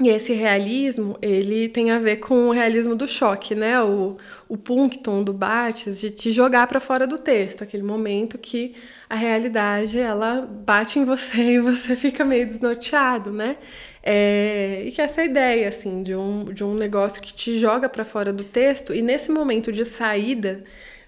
e 0.01 0.10
esse 0.10 0.34
realismo, 0.34 1.15
ele 1.22 1.70
tem 1.70 1.91
a 1.91 2.00
ver 2.00 2.17
com 2.17 2.48
o 2.48 2.51
realismo 2.51 2.96
do 2.96 3.08
choque, 3.08 3.53
né? 3.53 3.81
O, 3.84 4.17
o 4.50 4.58
punctum 4.58 5.24
do 5.24 5.31
Bates, 5.31 6.00
de 6.00 6.10
te 6.10 6.31
jogar 6.31 6.65
para 6.65 6.79
fora 6.79 7.05
do 7.05 7.20
texto, 7.20 7.63
aquele 7.63 7.84
momento 7.84 8.38
que 8.38 8.74
a 9.08 9.15
realidade, 9.15 10.00
ela 10.00 10.41
bate 10.41 10.98
em 10.98 11.05
você 11.05 11.53
e 11.55 11.60
você 11.60 11.96
fica 11.96 12.25
meio 12.25 12.48
desnorteado, 12.48 13.31
né? 13.31 13.58
É, 14.01 14.81
e 14.86 14.91
que 14.91 15.01
essa 15.01 15.24
ideia, 15.24 15.70
assim, 15.70 16.01
de 16.01 16.15
um, 16.15 16.46
de 16.46 16.63
um 16.63 16.74
negócio 16.74 17.22
que 17.22 17.34
te 17.34 17.60
joga 17.60 17.88
para 17.88 18.03
fora 18.03 18.34
do 18.34 18.43
texto 18.43 18.96
e 18.96 19.01
nesse 19.03 19.31
momento 19.31 19.72
de 19.72 19.86
saída, 19.86 20.63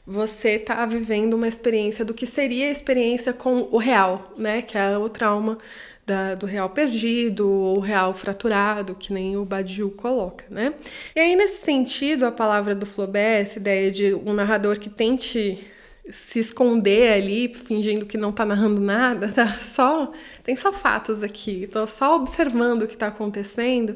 você 0.05 0.51
está 0.51 0.85
vivendo 0.85 1.33
uma 1.33 1.47
experiência 1.47 2.03
do 2.03 2.13
que 2.13 2.25
seria 2.25 2.67
a 2.67 2.71
experiência 2.71 3.33
com 3.33 3.69
o 3.71 3.77
real, 3.77 4.33
né? 4.37 4.61
Que 4.61 4.77
é 4.77 4.97
o 4.97 5.09
trauma 5.09 5.57
da, 6.05 6.35
do 6.35 6.45
real 6.45 6.69
perdido 6.69 7.49
ou 7.49 7.79
real 7.79 8.13
fraturado, 8.13 8.95
que 8.95 9.13
nem 9.13 9.37
o 9.37 9.45
Badiou 9.45 9.89
coloca, 9.91 10.45
né? 10.49 10.73
E 11.15 11.19
aí, 11.19 11.35
nesse 11.35 11.63
sentido, 11.63 12.25
a 12.25 12.31
palavra 12.31 12.75
do 12.75 12.85
Flaubert, 12.85 13.41
essa 13.41 13.59
ideia 13.59 13.91
de 13.91 14.13
um 14.13 14.33
narrador 14.33 14.79
que 14.79 14.89
tente 14.89 15.65
se 16.09 16.39
esconder 16.39 17.13
ali, 17.13 17.53
fingindo 17.53 18.05
que 18.05 18.17
não 18.17 18.29
está 18.31 18.45
narrando 18.45 18.81
nada, 18.81 19.29
tá 19.33 19.47
só 19.57 20.11
tem 20.43 20.55
só 20.55 20.73
fatos 20.73 21.23
aqui, 21.23 21.67
tô 21.71 21.87
só 21.87 22.15
observando 22.15 22.83
o 22.83 22.87
que 22.87 22.95
está 22.95 23.07
acontecendo. 23.07 23.95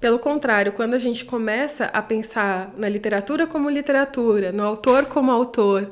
Pelo 0.00 0.18
contrário, 0.18 0.72
quando 0.72 0.94
a 0.94 0.98
gente 0.98 1.24
começa 1.24 1.86
a 1.86 2.02
pensar 2.02 2.72
na 2.76 2.88
literatura 2.88 3.46
como 3.46 3.68
literatura, 3.68 4.52
no 4.52 4.62
autor 4.62 5.06
como 5.06 5.30
autor, 5.30 5.90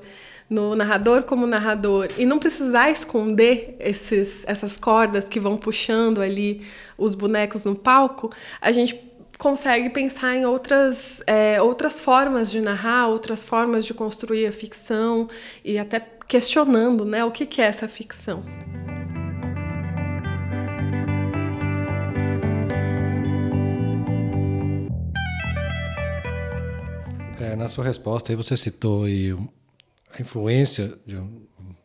no 0.49 0.75
narrador 0.75 1.23
como 1.23 1.47
narrador, 1.47 2.09
e 2.19 2.27
não 2.27 2.39
precisar 2.39 2.91
esconder 2.91 3.77
esses, 3.81 4.45
essas 4.47 4.77
cordas 4.79 5.29
que 5.29 5.41
vão 5.41 5.57
puxando 5.57 6.21
ali 6.21 6.67
os 6.99 7.15
bonecos 7.15 7.65
no 7.65 7.75
palco, 7.75 8.31
a 8.61 8.71
gente 8.71 9.01
consegue 9.39 9.91
pensar 9.91 10.37
em 10.37 10.45
outras, 10.45 11.23
é, 11.27 11.61
outras 11.61 12.01
formas 12.01 12.51
de 12.51 12.61
narrar, 12.61 13.09
outras 13.09 13.43
formas 13.43 13.85
de 13.85 13.93
construir 13.93 14.47
a 14.47 14.53
ficção 14.53 15.29
e 15.65 15.79
até 15.79 16.01
questionando 16.29 17.05
né, 17.05 17.25
o 17.25 17.31
que, 17.31 17.47
que 17.47 17.61
é 17.61 17.67
essa 17.67 17.89
ficção. 17.89 18.45
É, 27.41 27.57
na 27.57 27.69
sua 27.69 27.85
resposta 27.85 28.33
aí 28.33 28.37
você 28.37 28.57
citou 28.57 29.05
aí 29.05 29.37
a 30.17 30.23
influência 30.23 30.97
de 31.07 31.17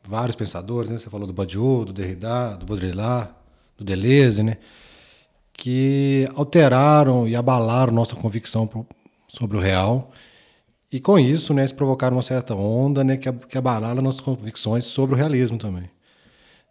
vários 0.08 0.36
pensadores, 0.36 0.90
né? 0.90 0.98
Você 0.98 1.10
falou 1.10 1.28
do 1.28 1.34
Badiou, 1.34 1.86
do 1.86 1.94
Derrida, 1.94 2.56
do 2.58 2.66
Baudrillard, 2.66 3.32
do 3.78 3.84
Deleuze, 3.84 4.44
né? 4.44 4.58
Que 5.54 6.30
alteraram 6.36 7.28
e 7.28 7.36
abalaram 7.36 7.92
nossa 7.92 8.16
convicção 8.16 8.70
sobre 9.28 9.58
o 9.58 9.60
real 9.60 10.12
e 10.92 11.00
com 11.00 11.20
isso, 11.20 11.54
né, 11.54 11.62
eles 11.62 11.72
provocaram 11.72 12.18
uma 12.18 12.24
certa 12.24 12.56
onda, 12.56 13.04
né, 13.04 13.16
que, 13.16 13.32
que 13.32 13.58
abalaram 13.58 14.02
nossas 14.02 14.22
convicções 14.22 14.86
sobre 14.86 15.14
o 15.14 15.18
realismo 15.18 15.58
também. 15.58 15.90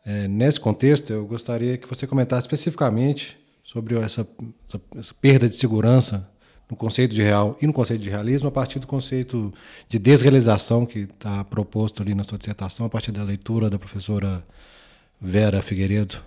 É, 0.05 0.27
nesse 0.27 0.59
contexto, 0.59 1.13
eu 1.13 1.25
gostaria 1.25 1.79
que 1.79 1.89
você 1.89 2.07
comentasse 2.07 2.43
especificamente 2.43 3.39
sobre 3.63 3.97
essa, 3.97 4.27
essa, 4.67 4.81
essa 4.97 5.15
perda 5.15 5.49
de 5.49 5.55
segurança 5.55 6.29
no 6.71 6.77
conceito 6.77 7.15
de 7.15 7.23
real 7.23 7.57
e 7.61 7.67
no 7.67 7.73
conceito 7.73 8.03
de 8.03 8.11
realismo 8.11 8.49
a 8.49 8.53
partir 8.53 8.79
do 8.79 8.87
conceito 8.87 9.53
de 9.89 9.99
desrealização 9.99 10.85
que 10.85 11.01
está 11.01 11.43
proposto 11.45 12.03
ali 12.03 12.15
na 12.15 12.25
sua 12.25 12.37
dissertação 12.37 12.87
a 12.87 12.89
partir 12.91 13.11
da 13.11 13.23
leitura 13.23 13.71
da 13.71 13.79
professora 13.79 14.45
Vera 15.21 15.63
Figueiredo. 15.63 16.23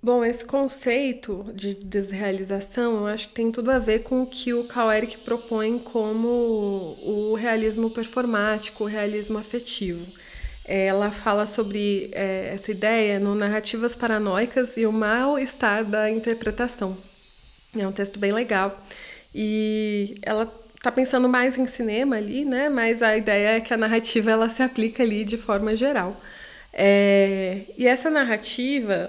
Bom, 0.00 0.24
esse 0.24 0.44
conceito 0.44 1.44
de 1.54 1.74
desrealização 1.74 2.98
eu 2.98 3.06
acho 3.08 3.28
que 3.28 3.34
tem 3.34 3.50
tudo 3.50 3.72
a 3.72 3.80
ver 3.80 4.04
com 4.04 4.22
o 4.22 4.26
que 4.26 4.54
o 4.54 4.62
Karl 4.62 4.92
Eric 4.92 5.18
propõe 5.18 5.76
como 5.80 6.28
o 7.02 7.34
realismo 7.34 7.90
performático, 7.90 8.84
o 8.84 8.86
realismo 8.86 9.38
afetivo. 9.38 10.06
Ela 10.64 11.10
fala 11.10 11.46
sobre 11.46 12.10
é, 12.12 12.50
essa 12.54 12.70
ideia 12.70 13.18
no 13.18 13.34
Narrativas 13.34 13.96
Paranoicas 13.96 14.76
e 14.76 14.86
o 14.86 14.92
Mal-Estar 14.92 15.84
da 15.84 16.08
Interpretação. 16.08 16.96
É 17.76 17.86
um 17.86 17.92
texto 17.92 18.20
bem 18.20 18.32
legal. 18.32 18.80
E 19.40 20.16
ela 20.22 20.52
está 20.74 20.90
pensando 20.90 21.28
mais 21.28 21.56
em 21.56 21.64
cinema 21.64 22.16
ali, 22.16 22.44
né? 22.44 22.68
Mas 22.68 23.04
a 23.04 23.16
ideia 23.16 23.50
é 23.50 23.60
que 23.60 23.72
a 23.72 23.76
narrativa 23.76 24.32
ela 24.32 24.48
se 24.48 24.64
aplica 24.64 25.04
ali 25.04 25.24
de 25.24 25.36
forma 25.36 25.76
geral. 25.76 26.20
É, 26.72 27.60
e 27.76 27.86
essa 27.86 28.10
narrativa 28.10 29.08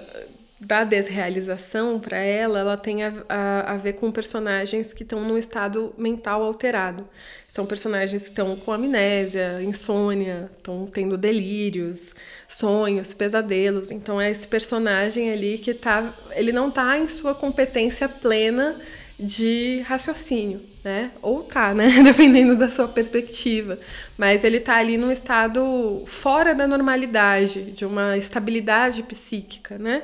da 0.60 0.84
desrealização 0.84 1.98
para 1.98 2.18
ela, 2.18 2.60
ela 2.60 2.76
tem 2.76 3.02
a, 3.02 3.12
a, 3.28 3.72
a, 3.72 3.76
ver 3.76 3.94
com 3.94 4.12
personagens 4.12 4.92
que 4.92 5.02
estão 5.02 5.20
num 5.20 5.36
estado 5.36 5.92
mental 5.98 6.44
alterado. 6.44 7.08
São 7.48 7.66
personagens 7.66 8.22
que 8.22 8.28
estão 8.28 8.54
com 8.54 8.70
amnésia, 8.70 9.60
insônia, 9.64 10.48
estão 10.56 10.86
tendo 10.86 11.18
delírios, 11.18 12.14
sonhos, 12.46 13.12
pesadelos. 13.14 13.90
Então 13.90 14.20
é 14.20 14.30
esse 14.30 14.46
personagem 14.46 15.32
ali 15.32 15.58
que 15.58 15.74
tá, 15.74 16.14
ele 16.36 16.52
não 16.52 16.68
está 16.68 16.96
em 16.96 17.08
sua 17.08 17.34
competência 17.34 18.08
plena 18.08 18.76
de 19.20 19.82
raciocínio, 19.86 20.60
né? 20.82 21.10
Ou 21.20 21.42
tá, 21.42 21.74
né? 21.74 21.88
Dependendo 22.02 22.56
da 22.56 22.68
sua 22.68 22.88
perspectiva. 22.88 23.78
Mas 24.16 24.44
ele 24.44 24.58
tá 24.58 24.76
ali 24.76 24.96
num 24.96 25.12
estado 25.12 26.02
fora 26.06 26.54
da 26.54 26.66
normalidade, 26.66 27.72
de 27.72 27.84
uma 27.84 28.16
estabilidade 28.16 29.02
psíquica, 29.02 29.78
né? 29.78 30.02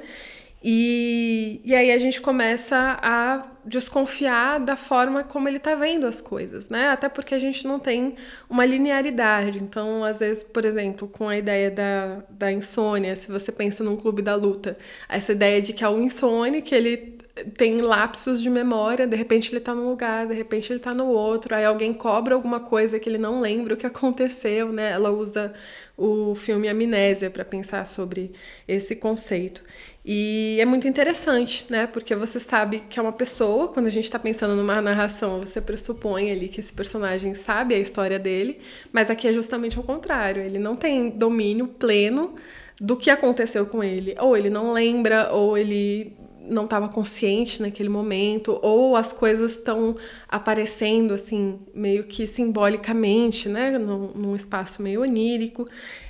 E, 0.69 1.61
e 1.65 1.75
aí 1.75 1.93
a 1.93 1.99
gente 1.99 2.21
começa 2.21 2.99
a 3.01 3.47
desconfiar 3.65 4.59
da 4.59 4.77
forma 4.77 5.23
como 5.23 5.49
ele 5.49 5.59
está 5.59 5.75
vendo 5.75 6.07
as 6.07 6.21
coisas, 6.21 6.69
né? 6.69 6.89
Até 6.89 7.09
porque 7.09 7.35
a 7.35 7.39
gente 7.39 7.67
não 7.67 7.79
tem 7.79 8.17
uma 8.51 8.65
linearidade. 8.65 9.63
Então, 9.63 10.03
às 10.03 10.21
vezes, 10.21 10.43
por 10.43 10.65
exemplo, 10.65 11.09
com 11.09 11.29
a 11.29 11.37
ideia 11.37 11.71
da, 11.71 12.23
da 12.31 12.53
insônia, 12.53 13.15
se 13.15 13.31
você 13.31 13.53
pensa 13.53 13.85
num 13.85 13.97
clube 13.97 14.23
da 14.23 14.35
luta, 14.35 14.77
essa 15.09 15.33
ideia 15.33 15.63
de 15.63 15.73
que 15.73 15.85
é 15.85 15.89
um 15.89 16.03
insônia, 16.03 16.61
que 16.61 16.75
ele 16.75 17.16
tem 17.57 17.83
lapsos 17.83 18.41
de 18.41 18.49
memória, 18.49 19.07
de 19.07 19.15
repente 19.15 19.51
ele 19.51 19.59
está 19.59 19.75
num 19.75 19.91
lugar, 19.91 20.27
de 20.27 20.35
repente 20.35 20.73
ele 20.73 20.79
está 20.79 20.95
no 20.95 21.07
outro, 21.07 21.55
aí 21.55 21.65
alguém 21.65 21.93
cobra 21.93 22.35
alguma 22.35 22.61
coisa 22.61 22.99
que 22.99 23.09
ele 23.09 23.19
não 23.19 23.41
lembra 23.41 23.75
o 23.75 23.77
que 23.77 23.87
aconteceu, 23.87 24.73
né? 24.73 24.93
Ela 24.93 25.11
usa 25.11 25.53
o 25.99 26.35
filme 26.35 26.69
Amnésia 26.69 27.31
para 27.31 27.45
pensar 27.45 27.87
sobre 27.87 28.33
esse 28.67 28.97
conceito. 28.97 29.63
E 30.03 30.57
é 30.61 30.65
muito 30.65 30.89
interessante, 30.89 31.67
né? 31.69 31.87
Porque 31.87 32.15
você 32.15 32.41
sabe 32.41 32.83
que 32.89 32.99
é 32.99 33.03
uma 33.03 33.13
pessoa, 33.13 33.69
quando 33.69 33.87
a 33.87 33.91
gente 33.91 34.05
está 34.05 34.19
pensando 34.19 34.55
numa 34.55 34.81
narração, 34.81 35.41
você 35.41 35.61
pressupõe 35.61 36.31
ali 36.31 36.49
que 36.49 36.61
esse 36.61 36.73
personagem 36.73 37.35
sabe 37.35 37.75
a 37.75 37.79
história 37.79 38.19
dele, 38.19 38.61
mas 38.93 39.11
aqui 39.11 39.29
é 39.29 39.33
justamente 39.33 39.79
o 39.79 39.83
contrário. 39.83 40.41
Ele 40.41 40.59
não 40.59 40.75
tem 40.75 41.11
domínio 41.11 41.67
pleno 41.67 42.35
do 42.81 42.97
que 42.97 43.11
aconteceu 43.11 43.67
com 43.67 43.83
ele. 43.83 44.15
Ou 44.21 44.37
ele 44.37 44.49
não 44.49 44.73
lembra, 44.73 45.33
ou 45.33 45.59
ele 45.59 46.17
não 46.49 46.65
estava 46.65 46.89
consciente 46.89 47.61
naquele 47.61 47.89
momento, 47.89 48.59
ou 48.63 48.97
as 48.97 49.13
coisas 49.13 49.53
estão 49.53 49.97
aparecendo 50.29 51.15
assim, 51.15 51.59
meio 51.75 52.05
que 52.05 52.27
simbolicamente, 52.27 53.49
né, 53.49 53.79
num, 53.79 54.09
num 54.15 54.37
espaço 54.37 54.83
meio 54.83 55.03
onírico. 55.03 55.65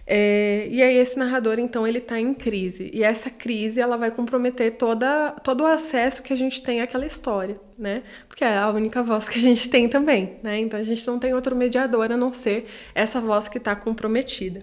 É, 0.08 0.68
e 0.70 0.80
aí 0.82 0.96
esse 0.96 1.18
narrador, 1.18 1.58
então, 1.58 1.86
ele 1.86 1.98
está 1.98 2.20
em 2.20 2.32
crise. 2.32 2.90
E 2.94 3.02
essa 3.02 3.28
crise, 3.28 3.80
ela 3.80 3.96
vai 3.96 4.10
comprometer 4.10 4.76
toda, 4.76 5.32
todo 5.42 5.62
o 5.62 5.66
acesso 5.66 6.22
que 6.22 6.32
a 6.32 6.36
gente 6.36 6.62
tem 6.62 6.80
àquela 6.80 7.04
história, 7.04 7.58
né? 7.76 8.04
Porque 8.28 8.44
é 8.44 8.56
a 8.56 8.70
única 8.70 9.02
voz 9.02 9.28
que 9.28 9.38
a 9.38 9.42
gente 9.42 9.68
tem 9.68 9.88
também, 9.88 10.38
né? 10.42 10.60
Então 10.60 10.78
a 10.78 10.82
gente 10.82 11.04
não 11.06 11.18
tem 11.18 11.34
outro 11.34 11.56
mediador 11.56 12.12
a 12.12 12.16
não 12.16 12.32
ser 12.32 12.66
essa 12.94 13.20
voz 13.20 13.48
que 13.48 13.58
está 13.58 13.74
comprometida. 13.74 14.62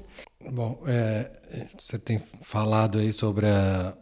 Bom, 0.50 0.82
é, 0.88 1.30
você 1.78 2.00
tem 2.00 2.22
falado 2.42 3.00
aí 3.00 3.12
sobre 3.12 3.46
a, 3.46 3.94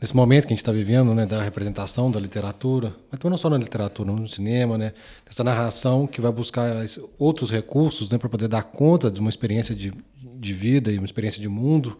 nesse 0.00 0.14
momento 0.14 0.46
que 0.46 0.52
a 0.52 0.54
gente 0.54 0.60
está 0.60 0.70
vivendo, 0.70 1.12
né, 1.14 1.26
da 1.26 1.42
representação 1.42 2.10
da 2.10 2.20
literatura, 2.20 2.94
mas 3.10 3.20
não 3.22 3.36
só 3.36 3.50
na 3.50 3.58
literatura, 3.58 4.12
no 4.12 4.28
cinema, 4.28 4.78
né, 4.78 4.92
dessa 5.26 5.42
narração 5.42 6.06
que 6.06 6.20
vai 6.20 6.30
buscar 6.30 6.84
outros 7.18 7.50
recursos, 7.50 8.10
né, 8.10 8.18
para 8.18 8.28
poder 8.28 8.48
dar 8.48 8.62
conta 8.62 9.10
de 9.10 9.18
uma 9.20 9.28
experiência 9.28 9.74
de, 9.74 9.92
de 10.22 10.52
vida 10.54 10.92
e 10.92 10.98
uma 10.98 11.04
experiência 11.04 11.40
de 11.40 11.48
mundo 11.48 11.98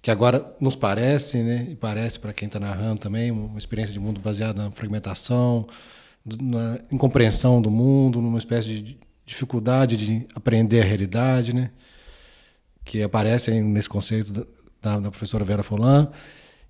que 0.00 0.10
agora 0.10 0.54
nos 0.60 0.76
parece, 0.76 1.38
né, 1.38 1.66
e 1.70 1.74
parece 1.74 2.18
para 2.18 2.32
quem 2.32 2.46
está 2.46 2.58
narrando 2.58 3.00
também, 3.00 3.30
uma 3.30 3.58
experiência 3.58 3.92
de 3.92 4.00
mundo 4.00 4.20
baseada 4.20 4.62
na 4.62 4.70
fragmentação, 4.70 5.66
na 6.40 6.78
incompreensão 6.90 7.60
do 7.60 7.70
mundo, 7.70 8.20
numa 8.20 8.38
espécie 8.38 8.80
de 8.80 8.98
dificuldade 9.26 9.96
de 9.96 10.26
aprender 10.34 10.80
a 10.80 10.84
realidade, 10.84 11.52
né, 11.52 11.70
que 12.84 13.02
aparece 13.02 13.50
nesse 13.50 13.88
conceito 13.88 14.46
da, 14.80 15.00
da 15.00 15.10
professora 15.10 15.44
Vera 15.44 15.62
Folan 15.62 16.10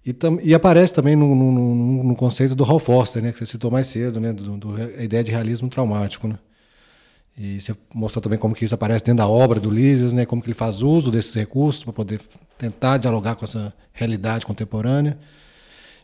e, 0.06 0.12
tam, 0.12 0.38
e 0.40 0.54
aparece 0.54 0.94
também 0.94 1.16
no, 1.16 1.34
no, 1.34 2.04
no, 2.04 2.14
conceito 2.14 2.54
do 2.54 2.62
Hal 2.62 2.78
Foster, 2.78 3.20
né, 3.20 3.32
que 3.32 3.38
você 3.40 3.44
citou 3.44 3.72
mais 3.72 3.88
cedo, 3.88 4.20
né, 4.20 4.32
do, 4.32 4.56
do, 4.56 4.76
a 4.76 5.02
ideia 5.02 5.24
de 5.24 5.32
realismo 5.32 5.68
traumático. 5.68 6.28
Né? 6.28 6.38
E 7.36 7.60
você 7.60 7.74
mostrou 7.92 8.22
também 8.22 8.38
como 8.38 8.54
que 8.54 8.64
isso 8.64 8.72
aparece 8.72 9.02
dentro 9.02 9.18
da 9.18 9.28
obra 9.28 9.58
do 9.58 9.68
Lísias, 9.68 10.12
né, 10.12 10.24
como 10.24 10.40
que 10.40 10.46
ele 10.46 10.54
faz 10.54 10.80
uso 10.80 11.10
desses 11.10 11.34
recursos 11.34 11.82
para 11.82 11.92
poder 11.92 12.20
tentar 12.56 12.98
dialogar 12.98 13.34
com 13.34 13.44
essa 13.44 13.74
realidade 13.92 14.46
contemporânea. 14.46 15.18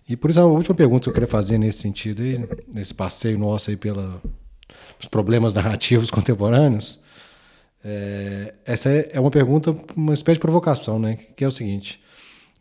E 0.08 0.16
por 0.16 0.30
isso 0.30 0.40
a 0.40 0.46
última 0.46 0.74
pergunta 0.74 1.04
que 1.04 1.08
eu 1.08 1.14
queria 1.14 1.28
fazer 1.28 1.56
nesse 1.56 1.78
sentido, 1.78 2.22
aí, 2.22 2.44
nesse 2.66 2.92
passeio 2.92 3.38
nosso 3.38 3.70
aí 3.70 3.76
pelos 3.76 4.20
problemas 5.12 5.54
narrativos 5.54 6.10
contemporâneos, 6.10 6.98
é, 7.84 8.52
essa 8.64 8.90
é, 8.90 9.10
é 9.12 9.20
uma 9.20 9.30
pergunta, 9.30 9.70
uma 9.94 10.12
espécie 10.12 10.38
de 10.38 10.40
provocação, 10.40 10.98
né, 10.98 11.20
que 11.36 11.44
é 11.44 11.46
o 11.46 11.52
seguinte 11.52 12.02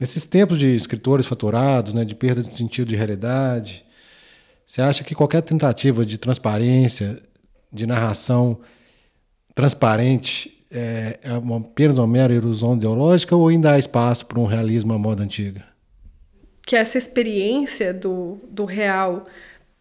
Nesses 0.02 0.26
tempos 0.26 0.58
de 0.58 0.76
escritores 0.76 1.28
faturados, 1.28 1.94
né, 1.94 2.04
de 2.04 2.16
perda 2.16 2.42
de 2.42 2.52
sentido 2.52 2.88
de 2.88 2.96
realidade, 2.96 3.86
você 4.66 4.82
acha 4.82 5.04
que 5.04 5.14
qualquer 5.14 5.44
tentativa 5.44 6.04
de 6.04 6.18
transparência, 6.18 7.22
de 7.72 7.86
narração 7.86 8.60
transparente, 9.54 10.66
é, 10.72 11.20
é 11.22 11.30
apenas 11.56 12.00
uma 12.00 12.08
mera 12.08 12.34
ilusão 12.34 12.76
ideológica 12.76 13.36
ou 13.36 13.48
ainda 13.48 13.74
há 13.74 13.78
espaço 13.78 14.26
para 14.26 14.40
um 14.40 14.46
realismo 14.46 14.92
à 14.92 14.98
moda 14.98 15.22
antiga? 15.22 15.64
Que 16.66 16.76
essa 16.76 16.98
experiência 16.98 17.94
do, 17.94 18.40
do 18.50 18.66
real 18.66 19.28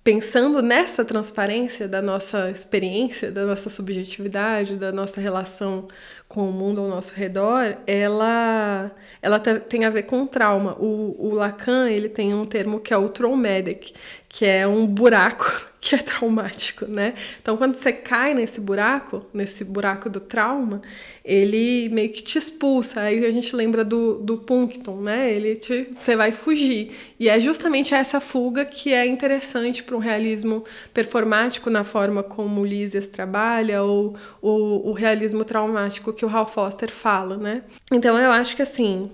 pensando 0.03 0.63
nessa 0.63 1.05
transparência 1.05 1.87
da 1.87 2.01
nossa 2.01 2.51
experiência, 2.51 3.31
da 3.31 3.45
nossa 3.45 3.69
subjetividade, 3.69 4.77
da 4.77 4.91
nossa 4.91 5.21
relação 5.21 5.89
com 6.27 6.49
o 6.49 6.53
mundo 6.53 6.81
ao 6.81 6.89
nosso 6.89 7.15
redor, 7.15 7.77
ela, 7.87 8.91
ela 9.21 9.39
tem 9.39 9.85
a 9.85 9.91
ver 9.91 10.05
com 10.05 10.27
trauma. 10.27 10.75
O, 10.79 11.17
o 11.19 11.35
Lacan 11.35 11.89
ele 11.89 12.09
tem 12.09 12.33
um 12.33 12.47
termo 12.47 12.81
que 12.81 12.95
é 12.95 12.97
o 12.97 13.09
traumedic, 13.09 13.93
que 14.33 14.47
é 14.47 14.65
um 14.65 14.87
buraco 14.87 15.69
que 15.81 15.95
é 15.95 15.99
traumático, 15.99 16.85
né? 16.85 17.15
Então, 17.41 17.57
quando 17.57 17.75
você 17.75 17.91
cai 17.91 18.35
nesse 18.35 18.61
buraco, 18.61 19.27
nesse 19.33 19.65
buraco 19.65 20.11
do 20.11 20.21
trauma, 20.21 20.83
ele 21.25 21.89
meio 21.89 22.13
que 22.13 22.23
te 22.23 22.37
expulsa. 22.39 23.01
Aí 23.01 23.25
a 23.25 23.31
gente 23.31 23.57
lembra 23.57 23.83
do, 23.83 24.19
do 24.19 24.37
Puncton, 24.37 25.01
né? 25.01 25.33
Ele 25.33 25.57
te, 25.57 25.89
você 25.93 26.15
vai 26.15 26.33
fugir. 26.33 26.93
E 27.19 27.29
é 27.31 27.41
justamente 27.41 27.95
essa 27.95 28.21
fuga 28.21 28.65
que 28.65 28.93
é 28.93 29.07
interessante 29.07 29.83
para 29.83 29.97
um 29.97 30.01
realismo 30.01 30.65
performático 30.93 31.71
na 31.71 31.83
forma 31.83 32.23
como 32.23 32.61
o 32.61 32.65
Lísias 32.65 33.09
trabalha, 33.09 33.83
ou 33.83 34.17
o, 34.41 34.91
o 34.91 34.93
realismo 34.93 35.45
traumático 35.45 36.13
que 36.13 36.27
o 36.27 36.29
Hal 36.29 36.47
Foster 36.47 36.91
fala, 36.91 37.37
né? 37.37 37.63
Então, 37.91 38.19
eu 38.19 38.31
acho 38.31 38.55
que 38.55 38.63
assim, 38.63 39.11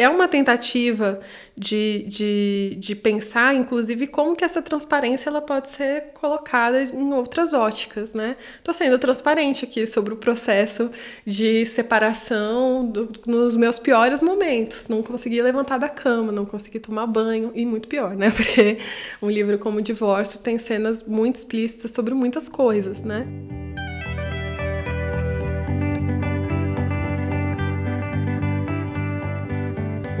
é 0.00 0.08
uma 0.08 0.26
tentativa 0.26 1.20
de, 1.54 2.06
de, 2.08 2.76
de 2.78 2.94
pensar, 2.96 3.54
inclusive, 3.54 4.06
como 4.06 4.34
que 4.34 4.42
essa 4.42 4.62
transparência 4.62 5.28
ela 5.28 5.42
pode 5.42 5.68
ser 5.68 6.12
colocada 6.14 6.82
em 6.82 7.12
outras 7.12 7.52
óticas, 7.52 8.14
né? 8.14 8.36
Estou 8.56 8.72
sendo 8.72 8.98
transparente 8.98 9.64
aqui 9.64 9.86
sobre 9.86 10.14
o 10.14 10.16
processo 10.16 10.90
de 11.26 11.66
separação 11.66 12.86
do, 12.86 13.12
nos 13.26 13.58
meus 13.58 13.78
piores 13.78 14.22
momentos. 14.22 14.88
Não 14.88 15.02
consegui 15.02 15.42
levantar 15.42 15.76
da 15.76 15.88
cama, 15.88 16.32
não 16.32 16.46
consegui 16.46 16.80
tomar 16.80 17.06
banho, 17.06 17.52
e 17.54 17.66
muito 17.66 17.86
pior, 17.86 18.16
né? 18.16 18.30
Porque 18.34 18.78
um 19.20 19.28
livro 19.28 19.58
como 19.58 19.78
o 19.78 19.82
Divórcio 19.82 20.38
tem 20.40 20.58
cenas 20.58 21.02
muito 21.02 21.36
explícitas 21.36 21.92
sobre 21.92 22.14
muitas 22.14 22.48
coisas, 22.48 23.02
né? 23.02 23.26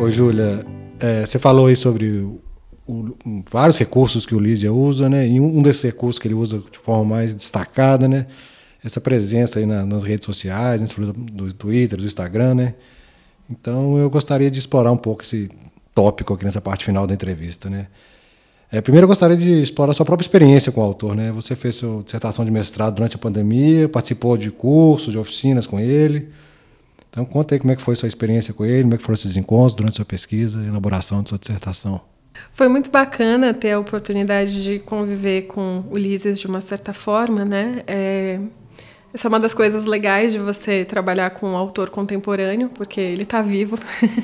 Ô, 0.00 0.08
Júlia, 0.08 0.64
é, 0.98 1.26
você 1.26 1.38
falou 1.38 1.66
aí 1.66 1.76
sobre 1.76 2.26
o, 2.86 3.14
vários 3.52 3.76
recursos 3.76 4.24
que 4.24 4.34
o 4.34 4.40
Lísia 4.40 4.72
usa, 4.72 5.10
né? 5.10 5.28
E 5.28 5.38
um, 5.38 5.60
desses 5.60 5.82
recursos 5.82 6.18
que 6.18 6.26
ele 6.26 6.34
usa 6.34 6.58
de 6.58 6.78
forma 6.78 7.04
mais 7.04 7.34
destacada, 7.34 8.08
né? 8.08 8.26
Essa 8.82 8.98
presença 8.98 9.58
aí 9.58 9.66
na, 9.66 9.84
nas 9.84 10.02
redes 10.02 10.24
sociais, 10.24 10.80
do 10.94 11.52
Twitter, 11.52 11.98
do 11.98 12.06
Instagram, 12.06 12.54
né? 12.54 12.74
Então 13.50 13.98
eu 13.98 14.08
gostaria 14.08 14.50
de 14.50 14.58
explorar 14.58 14.90
um 14.90 14.96
pouco 14.96 15.22
esse 15.22 15.50
tópico 15.94 16.32
aqui 16.32 16.46
nessa 16.46 16.62
parte 16.62 16.82
final 16.82 17.06
da 17.06 17.12
entrevista, 17.12 17.68
né? 17.68 17.88
É, 18.72 18.80
primeiro 18.80 19.04
eu 19.04 19.08
gostaria 19.08 19.36
de 19.36 19.60
explorar 19.60 19.90
a 19.90 19.94
sua 19.94 20.06
própria 20.06 20.24
experiência 20.24 20.72
com 20.72 20.80
o 20.80 20.84
autor, 20.84 21.14
né? 21.14 21.30
Você 21.32 21.54
fez 21.54 21.74
sua 21.74 22.02
dissertação 22.02 22.42
de 22.42 22.50
mestrado 22.50 22.94
durante 22.94 23.16
a 23.16 23.18
pandemia, 23.18 23.86
participou 23.86 24.38
de 24.38 24.50
cursos, 24.50 25.12
de 25.12 25.18
oficinas 25.18 25.66
com 25.66 25.78
ele. 25.78 26.30
Então 27.10 27.24
conta 27.24 27.54
aí 27.54 27.58
como 27.58 27.72
é 27.72 27.76
que 27.76 27.82
foi 27.82 27.96
sua 27.96 28.08
experiência 28.08 28.54
com 28.54 28.64
ele, 28.64 28.82
como 28.82 28.94
é 28.94 28.96
que 28.96 29.02
foram 29.02 29.14
esses 29.14 29.36
encontros 29.36 29.74
durante 29.74 29.96
sua 29.96 30.04
pesquisa, 30.04 30.64
elaboração 30.64 31.22
de 31.22 31.30
sua 31.30 31.38
dissertação. 31.38 32.00
Foi 32.52 32.68
muito 32.68 32.90
bacana 32.90 33.52
ter 33.52 33.72
a 33.72 33.78
oportunidade 33.78 34.62
de 34.62 34.78
conviver 34.78 35.42
com 35.42 35.84
Ulisses 35.90 36.38
de 36.38 36.46
uma 36.46 36.60
certa 36.60 36.92
forma, 36.92 37.44
né? 37.44 37.82
É, 37.86 38.40
essa 39.12 39.26
é 39.26 39.28
uma 39.28 39.40
das 39.40 39.52
coisas 39.52 39.86
legais 39.86 40.32
de 40.32 40.38
você 40.38 40.84
trabalhar 40.84 41.30
com 41.30 41.48
um 41.48 41.56
autor 41.56 41.90
contemporâneo, 41.90 42.68
porque 42.68 43.00
ele 43.00 43.24
está 43.24 43.42
vivo. 43.42 43.76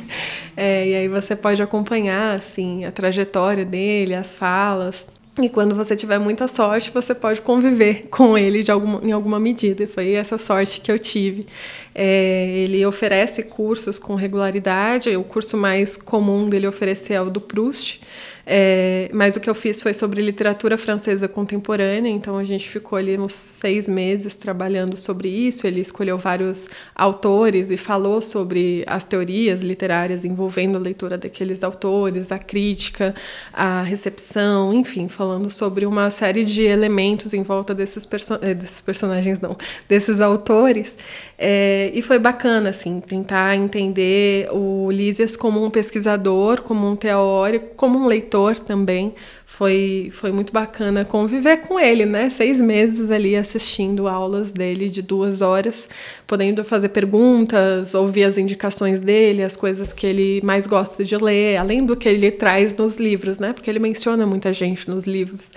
é, 0.56 0.88
e 0.88 0.94
aí 0.94 1.08
você 1.08 1.34
pode 1.34 1.60
acompanhar 1.60 2.36
assim 2.36 2.84
a 2.84 2.92
trajetória 2.92 3.64
dele, 3.64 4.14
as 4.14 4.36
falas. 4.36 5.06
E 5.42 5.50
quando 5.50 5.74
você 5.74 5.94
tiver 5.94 6.18
muita 6.18 6.48
sorte, 6.48 6.90
você 6.90 7.14
pode 7.14 7.42
conviver 7.42 8.06
com 8.10 8.38
ele 8.38 8.62
de 8.62 8.70
alguma, 8.70 9.00
em 9.04 9.12
alguma 9.12 9.38
medida. 9.38 9.82
E 9.82 9.86
foi 9.86 10.12
essa 10.12 10.38
sorte 10.38 10.80
que 10.80 10.90
eu 10.90 10.98
tive. 10.98 11.46
É, 11.94 12.46
ele 12.58 12.84
oferece 12.86 13.42
cursos 13.42 13.98
com 13.98 14.14
regularidade. 14.14 15.14
O 15.14 15.22
curso 15.22 15.56
mais 15.56 15.96
comum 15.96 16.48
dele 16.48 16.66
oferecer 16.66 17.14
é 17.14 17.20
o 17.20 17.28
do 17.28 17.40
Proust. 17.40 18.00
É, 18.48 19.10
mas 19.12 19.34
o 19.34 19.40
que 19.40 19.50
eu 19.50 19.54
fiz 19.56 19.82
foi 19.82 19.92
sobre 19.92 20.22
literatura 20.22 20.78
francesa 20.78 21.26
contemporânea, 21.26 22.08
então 22.08 22.38
a 22.38 22.44
gente 22.44 22.68
ficou 22.68 22.96
ali 22.96 23.18
uns 23.18 23.34
seis 23.34 23.88
meses 23.88 24.36
trabalhando 24.36 24.96
sobre 24.96 25.28
isso. 25.28 25.66
Ele 25.66 25.80
escolheu 25.80 26.16
vários 26.16 26.68
autores 26.94 27.72
e 27.72 27.76
falou 27.76 28.22
sobre 28.22 28.84
as 28.86 29.04
teorias 29.04 29.62
literárias 29.62 30.24
envolvendo 30.24 30.76
a 30.76 30.80
leitura 30.80 31.18
daqueles 31.18 31.64
autores, 31.64 32.30
a 32.30 32.38
crítica, 32.38 33.12
a 33.52 33.82
recepção, 33.82 34.72
enfim, 34.72 35.08
falando 35.08 35.50
sobre 35.50 35.84
uma 35.84 36.08
série 36.10 36.44
de 36.44 36.62
elementos 36.62 37.34
em 37.34 37.42
volta 37.42 37.74
desses, 37.74 38.06
perso 38.06 38.38
eh, 38.40 38.54
desses 38.54 38.80
personagens, 38.80 39.40
não, 39.40 39.56
desses 39.88 40.20
autores. 40.20 40.96
É, 41.38 41.90
e 41.92 42.00
foi 42.00 42.18
bacana, 42.18 42.70
assim, 42.70 42.98
tentar 42.98 43.54
entender 43.56 44.48
o 44.50 44.90
Lísias 44.90 45.36
como 45.36 45.62
um 45.62 45.68
pesquisador, 45.68 46.62
como 46.62 46.90
um 46.90 46.96
teórico, 46.96 47.74
como 47.76 47.98
um 47.98 48.06
leitor 48.06 48.58
também. 48.58 49.14
Foi, 49.44 50.08
foi 50.12 50.32
muito 50.32 50.52
bacana 50.52 51.04
conviver 51.04 51.58
com 51.58 51.78
ele, 51.78 52.06
né? 52.06 52.30
Seis 52.30 52.60
meses 52.60 53.10
ali 53.10 53.36
assistindo 53.36 54.08
aulas 54.08 54.50
dele 54.50 54.88
de 54.88 55.02
duas 55.02 55.42
horas, 55.42 55.88
podendo 56.26 56.64
fazer 56.64 56.88
perguntas, 56.88 57.94
ouvir 57.94 58.24
as 58.24 58.38
indicações 58.38 59.02
dele, 59.02 59.42
as 59.42 59.56
coisas 59.56 59.92
que 59.92 60.06
ele 60.06 60.40
mais 60.42 60.66
gosta 60.66 61.04
de 61.04 61.16
ler, 61.16 61.58
além 61.58 61.84
do 61.84 61.96
que 61.96 62.08
ele 62.08 62.30
traz 62.30 62.74
nos 62.74 62.96
livros, 62.96 63.38
né? 63.38 63.52
Porque 63.52 63.68
ele 63.68 63.78
menciona 63.78 64.26
muita 64.26 64.52
gente 64.54 64.88
nos 64.88 65.06
livros. 65.06 65.52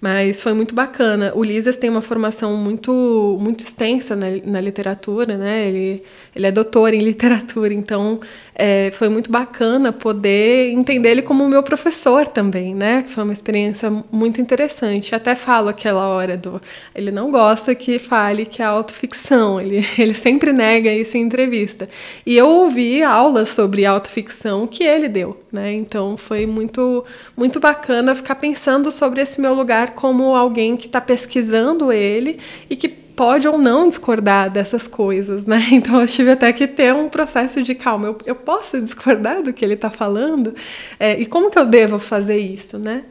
Mas 0.00 0.40
foi 0.40 0.54
muito 0.54 0.74
bacana. 0.74 1.32
O 1.34 1.44
Lises 1.44 1.76
tem 1.76 1.90
uma 1.90 2.00
formação 2.00 2.56
muito, 2.56 3.36
muito 3.40 3.64
extensa 3.64 4.16
na, 4.16 4.26
na 4.44 4.60
literatura, 4.60 5.36
né? 5.36 5.68
Ele, 5.68 6.02
ele 6.34 6.46
é 6.46 6.50
doutor 6.50 6.94
em 6.94 7.00
literatura, 7.04 7.74
então 7.74 8.18
é, 8.54 8.90
foi 8.90 9.08
muito 9.08 9.30
bacana 9.30 9.92
poder 9.92 10.70
entender 10.70 11.10
ele 11.10 11.22
como 11.22 11.48
meu 11.48 11.62
professor 11.62 12.26
também, 12.26 12.74
né? 12.74 13.04
Foi 13.08 13.24
uma 13.24 13.32
experiência 13.32 13.90
muito 14.10 14.40
interessante. 14.40 15.14
Até 15.14 15.34
falo 15.34 15.68
aquela 15.68 16.08
hora 16.08 16.36
do. 16.36 16.60
Ele 16.94 17.10
não 17.10 17.30
gosta 17.30 17.74
que 17.74 17.98
fale 17.98 18.44
que 18.44 18.62
é 18.62 18.64
autoficção, 18.64 19.60
ele, 19.60 19.84
ele 19.98 20.14
sempre 20.14 20.52
nega 20.52 20.92
isso 20.92 21.16
em 21.16 21.22
entrevista. 21.22 21.88
E 22.26 22.36
eu 22.36 22.48
ouvi 22.48 23.02
aulas 23.02 23.50
sobre 23.50 23.86
autoficção 23.86 24.66
que 24.66 24.84
ele 24.84 25.08
deu, 25.08 25.42
né? 25.52 25.72
Então 25.72 26.16
foi 26.16 26.46
muito, 26.46 27.04
muito 27.36 27.60
bacana 27.60 28.14
ficar 28.14 28.34
pensando 28.34 28.90
sobre 28.90 29.20
esse 29.20 29.40
meu 29.40 29.54
lugar 29.54 29.92
como 29.94 30.34
alguém 30.34 30.76
que 30.76 30.86
está 30.86 31.00
pesquisando 31.00 31.92
ele 31.92 32.38
e 32.68 32.76
que 32.76 33.09
pode 33.20 33.46
ou 33.46 33.58
não 33.58 33.86
discordar 33.86 34.50
dessas 34.50 34.88
coisas, 34.88 35.44
né? 35.44 35.58
Então 35.72 36.00
eu 36.00 36.06
tive 36.06 36.30
até 36.30 36.50
que 36.54 36.66
ter 36.66 36.94
um 36.94 37.06
processo 37.06 37.62
de 37.62 37.74
calma. 37.74 38.06
Eu, 38.06 38.18
eu 38.24 38.34
posso 38.34 38.80
discordar 38.80 39.42
do 39.42 39.52
que 39.52 39.62
ele 39.62 39.74
está 39.74 39.90
falando? 39.90 40.54
É, 40.98 41.20
e 41.20 41.26
como 41.26 41.50
que 41.50 41.58
eu 41.58 41.66
devo 41.66 41.98
fazer 41.98 42.38
isso, 42.38 42.78
né? 42.78 43.04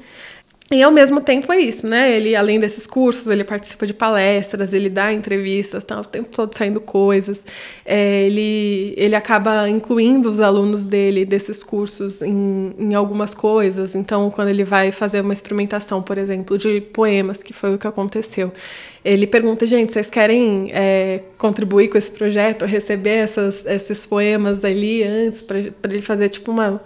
E 0.71 0.84
ao 0.84 0.91
mesmo 0.91 1.19
tempo 1.19 1.51
é 1.51 1.60
isso, 1.60 1.88
né? 1.88 2.15
Ele, 2.15 2.36
além 2.36 2.60
desses 2.60 2.86
cursos, 2.86 3.25
ele 3.25 3.43
participa 3.43 3.88
de 3.88 3.93
palestras, 3.93 4.71
ele 4.71 4.88
dá 4.88 5.12
entrevistas, 5.12 5.84
tá 5.84 5.99
o 5.99 6.05
tempo 6.05 6.29
todo 6.29 6.55
saindo 6.55 6.79
coisas. 6.79 7.43
É, 7.84 8.21
ele, 8.21 8.93
ele 8.95 9.15
acaba 9.15 9.67
incluindo 9.67 10.29
os 10.29 10.39
alunos 10.39 10.86
dele 10.86 11.25
desses 11.25 11.63
cursos 11.63 12.21
em, 12.21 12.75
em 12.77 12.93
algumas 12.93 13.34
coisas. 13.34 13.95
Então, 13.95 14.29
quando 14.29 14.49
ele 14.49 14.63
vai 14.63 14.91
fazer 14.91 15.21
uma 15.21 15.34
experimentação, 15.34 16.03
por 16.03 16.19
exemplo, 16.19 16.55
de 16.55 16.82
poemas, 16.82 17.41
que 17.41 17.51
foi 17.51 17.73
o 17.73 17.77
que 17.79 17.88
aconteceu, 17.88 18.53
ele 19.03 19.25
pergunta, 19.25 19.65
gente, 19.65 19.91
vocês 19.91 20.08
querem 20.08 20.69
é, 20.71 21.21
contribuir 21.39 21.88
com 21.88 21.97
esse 21.97 22.12
projeto, 22.12 22.65
receber 22.65 23.17
essas, 23.17 23.65
esses 23.65 24.05
poemas 24.05 24.63
ali 24.63 25.01
antes, 25.03 25.41
para 25.41 25.58
ele 25.58 26.01
fazer 26.03 26.29
tipo 26.29 26.51
uma 26.51 26.79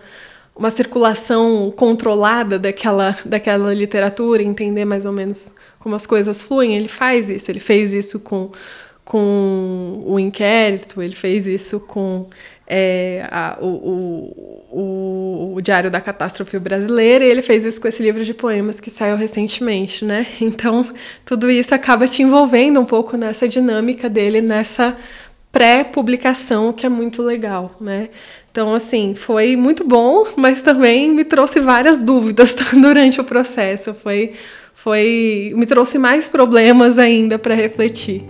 uma 0.55 0.69
circulação 0.69 1.73
controlada 1.75 2.59
daquela, 2.59 3.15
daquela 3.25 3.73
literatura, 3.73 4.43
entender 4.43 4.85
mais 4.85 5.05
ou 5.05 5.11
menos 5.11 5.53
como 5.79 5.95
as 5.95 6.05
coisas 6.05 6.41
fluem. 6.41 6.75
Ele 6.75 6.87
faz 6.87 7.29
isso, 7.29 7.51
ele 7.51 7.59
fez 7.59 7.93
isso 7.93 8.19
com, 8.19 8.51
com 9.03 10.03
o 10.05 10.19
inquérito, 10.19 11.01
ele 11.01 11.15
fez 11.15 11.47
isso 11.47 11.79
com 11.79 12.27
é, 12.67 13.27
a, 13.29 13.57
o, 13.61 13.67
o, 14.71 15.53
o, 15.55 15.61
Diário 15.61 15.91
da 15.91 15.99
Catástrofe 15.99 16.57
Brasileira, 16.59 17.25
e 17.25 17.29
ele 17.29 17.41
fez 17.41 17.65
isso 17.65 17.81
com 17.81 17.87
esse 17.87 18.01
livro 18.01 18.23
de 18.23 18.33
poemas 18.33 18.79
que 18.79 18.89
saiu 18.89 19.15
recentemente, 19.17 20.05
né? 20.05 20.25
Então, 20.39 20.85
tudo 21.25 21.49
isso 21.51 21.75
acaba 21.75 22.07
te 22.07 22.21
envolvendo 22.21 22.79
um 22.79 22.85
pouco 22.85 23.17
nessa 23.17 23.47
dinâmica 23.47 24.09
dele, 24.09 24.41
nessa 24.41 24.95
pré-publicação, 25.53 26.73
que 26.73 26.83
é 26.83 26.89
muito 26.89 27.21
legal, 27.21 27.77
né? 27.79 28.09
Então, 28.51 28.73
assim, 28.73 29.13
foi 29.15 29.55
muito 29.55 29.83
bom, 29.83 30.25
mas 30.35 30.61
também 30.61 31.09
me 31.11 31.23
trouxe 31.23 31.61
várias 31.61 32.03
dúvidas 32.03 32.53
durante 32.73 33.21
o 33.21 33.23
processo. 33.23 33.93
Foi, 33.93 34.33
foi, 34.73 35.53
me 35.55 35.65
trouxe 35.67 35.97
mais 35.99 36.27
problemas 36.27 36.97
ainda 36.97 37.37
para 37.39 37.53
refletir. 37.53 38.25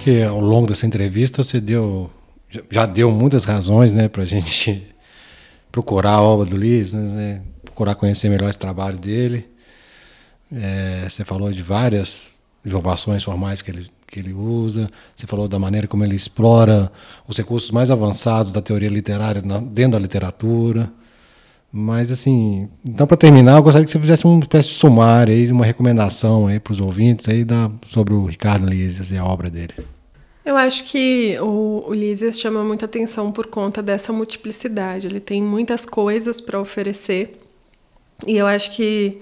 Acho 0.00 0.04
que 0.04 0.22
ao 0.22 0.40
longo 0.40 0.66
dessa 0.66 0.86
entrevista 0.86 1.44
você 1.44 1.60
deu 1.60 2.10
já 2.70 2.86
deu 2.86 3.12
muitas 3.12 3.44
razões, 3.44 3.94
né, 3.94 4.08
para 4.08 4.22
a 4.22 4.26
gente 4.26 4.86
procurar 5.70 6.14
a 6.14 6.22
obra 6.22 6.46
do 6.46 6.56
Liz, 6.56 6.94
né, 6.94 7.42
procurar 7.64 7.94
conhecer 7.94 8.28
melhor 8.28 8.48
esse 8.48 8.58
trabalho 8.58 8.98
dele. 8.98 9.48
É, 10.52 11.06
você 11.08 11.24
falou 11.24 11.52
de 11.52 11.62
várias 11.62 12.40
informações 12.64 13.22
formais 13.22 13.62
que 13.62 13.70
ele, 13.70 13.88
que 14.06 14.18
ele 14.18 14.32
usa, 14.32 14.90
você 15.14 15.26
falou 15.26 15.46
da 15.46 15.58
maneira 15.58 15.86
como 15.86 16.02
ele 16.02 16.16
explora 16.16 16.90
os 17.28 17.36
recursos 17.36 17.70
mais 17.70 17.90
avançados 17.90 18.50
da 18.50 18.60
teoria 18.60 18.88
literária 18.88 19.40
dentro 19.40 19.92
da 19.92 19.98
literatura. 19.98 20.90
Mas, 21.72 22.10
assim, 22.10 22.68
então, 22.84 23.06
para 23.06 23.16
terminar, 23.16 23.56
eu 23.56 23.62
gostaria 23.62 23.86
que 23.86 23.92
você 23.92 24.00
fizesse 24.00 24.26
uma 24.26 24.40
espécie 24.40 24.70
de 24.70 24.74
sumário 24.74 25.32
aí, 25.32 25.50
uma 25.52 25.64
recomendação 25.64 26.48
aí 26.48 26.58
para 26.58 26.72
os 26.72 26.80
ouvintes 26.80 27.28
aí 27.28 27.44
da, 27.44 27.70
sobre 27.86 28.12
o 28.12 28.26
Ricardo 28.26 28.66
Lízias 28.66 29.12
e 29.12 29.16
a 29.16 29.24
obra 29.24 29.48
dele. 29.48 29.74
Eu 30.44 30.56
acho 30.56 30.84
que 30.84 31.38
o, 31.40 31.92
Lízias 31.92 32.40
chama 32.40 32.64
muita 32.64 32.86
atenção 32.86 33.30
por 33.30 33.46
conta 33.46 33.80
dessa 33.80 34.12
multiplicidade. 34.12 35.06
Ele 35.06 35.20
tem 35.20 35.40
muitas 35.40 35.86
coisas 35.86 36.40
para 36.40 36.60
oferecer. 36.60 37.40
E 38.26 38.36
eu 38.36 38.48
acho 38.48 38.72
que 38.72 39.20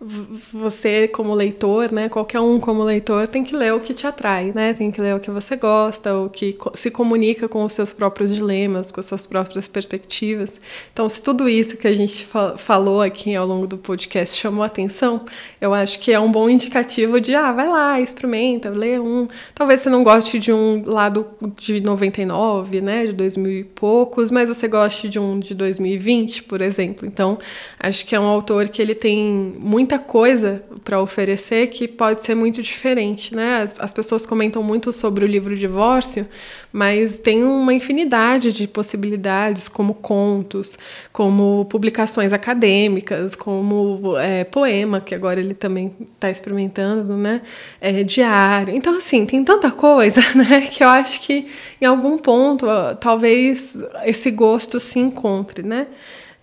você 0.00 1.08
como 1.08 1.34
leitor, 1.34 1.90
né, 1.90 2.08
qualquer 2.08 2.38
um 2.40 2.60
como 2.60 2.84
leitor 2.84 3.26
tem 3.26 3.42
que 3.42 3.56
ler 3.56 3.74
o 3.74 3.80
que 3.80 3.92
te 3.92 4.06
atrai, 4.06 4.52
né? 4.54 4.72
Tem 4.72 4.92
que 4.92 5.00
ler 5.00 5.16
o 5.16 5.20
que 5.20 5.28
você 5.28 5.56
gosta, 5.56 6.16
o 6.16 6.30
que 6.30 6.56
se 6.74 6.88
comunica 6.88 7.48
com 7.48 7.64
os 7.64 7.72
seus 7.72 7.92
próprios 7.92 8.32
dilemas, 8.32 8.92
com 8.92 9.00
as 9.00 9.06
suas 9.06 9.26
próprias 9.26 9.66
perspectivas. 9.66 10.60
Então, 10.92 11.08
se 11.08 11.20
tudo 11.20 11.48
isso 11.48 11.76
que 11.76 11.88
a 11.88 11.92
gente 11.92 12.24
fa 12.24 12.56
falou 12.56 13.02
aqui 13.02 13.34
ao 13.34 13.46
longo 13.46 13.66
do 13.66 13.76
podcast 13.76 14.36
chamou 14.36 14.62
atenção, 14.62 15.22
eu 15.60 15.74
acho 15.74 15.98
que 15.98 16.12
é 16.12 16.20
um 16.20 16.30
bom 16.30 16.48
indicativo 16.48 17.20
de, 17.20 17.34
ah, 17.34 17.52
vai 17.52 17.68
lá, 17.68 18.00
experimenta, 18.00 18.70
lê 18.70 19.00
um. 19.00 19.26
Talvez 19.52 19.80
você 19.80 19.90
não 19.90 20.04
goste 20.04 20.38
de 20.38 20.52
um 20.52 20.84
lado 20.86 21.26
de 21.56 21.80
99, 21.80 22.80
né, 22.80 23.06
de 23.06 23.12
2000 23.12 23.50
e 23.50 23.64
poucos, 23.64 24.30
mas 24.30 24.48
você 24.48 24.68
goste 24.68 25.08
de 25.08 25.18
um 25.18 25.40
de 25.40 25.54
2020, 25.54 26.44
por 26.44 26.60
exemplo. 26.60 27.06
Então, 27.06 27.38
acho 27.80 28.06
que 28.06 28.14
é 28.14 28.20
um 28.20 28.26
autor 28.26 28.68
que 28.68 28.80
ele 28.80 28.94
tem 28.94 29.56
muito 29.58 29.87
muita 29.88 29.98
coisa 29.98 30.62
para 30.84 31.00
oferecer 31.00 31.68
que 31.68 31.88
pode 31.88 32.22
ser 32.22 32.34
muito 32.34 32.62
diferente, 32.62 33.34
né? 33.34 33.62
As, 33.62 33.74
as, 33.80 33.92
pessoas 33.94 34.26
comentam 34.26 34.62
muito 34.62 34.92
sobre 34.92 35.24
o 35.24 35.28
livro 35.28 35.56
Divórcio, 35.56 36.28
mas 36.70 37.18
tem 37.18 37.42
uma 37.42 37.72
infinidade 37.72 38.52
de 38.52 38.68
possibilidades, 38.68 39.66
como 39.66 39.94
contos, 39.94 40.78
como 41.10 41.64
publicações 41.70 42.34
acadêmicas, 42.34 43.34
como 43.34 44.18
é, 44.18 44.44
poema, 44.44 45.00
que 45.00 45.14
agora 45.14 45.40
ele 45.40 45.54
também 45.54 45.94
está 46.14 46.30
experimentando, 46.30 47.16
né? 47.16 47.40
É, 47.80 48.02
diário. 48.02 48.76
Então, 48.76 48.94
assim, 48.98 49.24
tem 49.24 49.42
tanta 49.42 49.70
coisa, 49.70 50.20
né? 50.36 50.60
Que 50.70 50.84
eu 50.84 50.88
acho 50.88 51.22
que 51.22 51.46
em 51.80 51.86
algum 51.86 52.18
ponto, 52.18 52.66
talvez 53.00 53.82
esse 54.04 54.30
gosto 54.30 54.78
se 54.78 54.98
encontre, 54.98 55.62
né? 55.62 55.86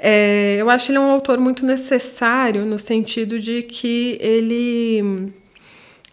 É, 0.07 0.57
eu 0.59 0.69
acho 0.69 0.91
ele 0.91 0.99
um 0.99 1.09
autor 1.09 1.39
muito 1.39 1.65
necessário 1.65 2.63
no 2.63 2.77
sentido 2.77 3.39
de 3.39 3.63
que 3.63 4.19
ele 4.21 5.33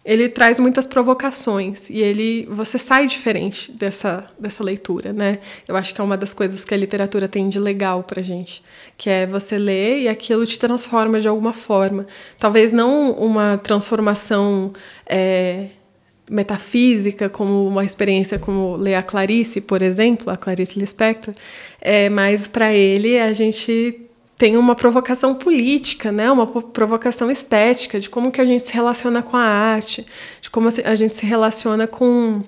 ele 0.02 0.30
traz 0.30 0.58
muitas 0.58 0.86
provocações 0.86 1.90
e 1.90 2.00
ele 2.00 2.48
você 2.50 2.78
sai 2.78 3.06
diferente 3.06 3.70
dessa 3.70 4.24
dessa 4.38 4.64
leitura, 4.64 5.12
né? 5.12 5.40
Eu 5.68 5.76
acho 5.76 5.92
que 5.94 6.00
é 6.00 6.04
uma 6.04 6.16
das 6.16 6.32
coisas 6.32 6.64
que 6.64 6.72
a 6.72 6.76
literatura 6.76 7.28
tem 7.28 7.50
de 7.50 7.60
legal 7.60 8.02
para 8.02 8.22
gente, 8.22 8.62
que 8.96 9.10
é 9.10 9.26
você 9.26 9.58
ler 9.58 9.98
e 10.00 10.08
aquilo 10.08 10.46
te 10.46 10.58
transforma 10.58 11.20
de 11.20 11.28
alguma 11.28 11.52
forma. 11.52 12.06
Talvez 12.38 12.72
não 12.72 13.12
uma 13.12 13.58
transformação 13.58 14.72
é, 15.04 15.66
metafísica, 16.32 17.28
como 17.28 17.68
uma 17.68 17.84
experiência 17.84 18.38
como 18.38 18.76
ler 18.76 18.94
a 18.94 19.02
Clarice, 19.02 19.60
por 19.60 19.82
exemplo, 19.82 20.30
a 20.32 20.36
Clarice 20.36 20.78
Lispector, 20.78 21.34
é, 21.80 22.08
mas 22.08 22.48
para 22.48 22.72
ele 22.72 23.18
a 23.18 23.32
gente 23.32 24.08
tem 24.36 24.56
uma 24.56 24.74
provocação 24.74 25.34
política, 25.34 26.10
né? 26.10 26.30
uma 26.30 26.46
provocação 26.46 27.30
estética, 27.30 28.00
de 28.00 28.10
como 28.10 28.32
que 28.32 28.40
a 28.40 28.44
gente 28.44 28.62
se 28.64 28.72
relaciona 28.72 29.22
com 29.22 29.36
a 29.36 29.44
arte, 29.44 30.04
de 30.40 30.50
como 30.50 30.68
a 30.68 30.94
gente 30.94 31.12
se 31.12 31.24
relaciona 31.24 31.86
com 31.86 32.42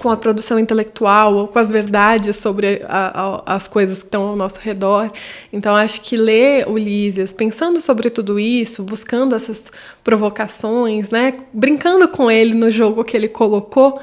com 0.00 0.08
a 0.08 0.16
produção 0.16 0.58
intelectual 0.58 1.34
ou 1.34 1.48
com 1.48 1.58
as 1.58 1.70
verdades 1.70 2.36
sobre 2.36 2.82
a, 2.88 3.42
a, 3.44 3.56
as 3.56 3.68
coisas 3.68 3.98
que 3.98 4.06
estão 4.06 4.22
ao 4.22 4.36
nosso 4.36 4.58
redor. 4.60 5.10
Então, 5.52 5.76
acho 5.76 6.00
que 6.00 6.16
ler 6.16 6.66
Ulisses, 6.68 7.32
pensando 7.32 7.80
sobre 7.80 8.10
tudo 8.10 8.40
isso, 8.40 8.82
buscando 8.82 9.34
essas 9.34 9.70
provocações, 10.02 11.10
né, 11.10 11.34
brincando 11.52 12.08
com 12.08 12.30
ele 12.30 12.54
no 12.54 12.70
jogo 12.70 13.04
que 13.04 13.16
ele 13.16 13.28
colocou, 13.28 14.00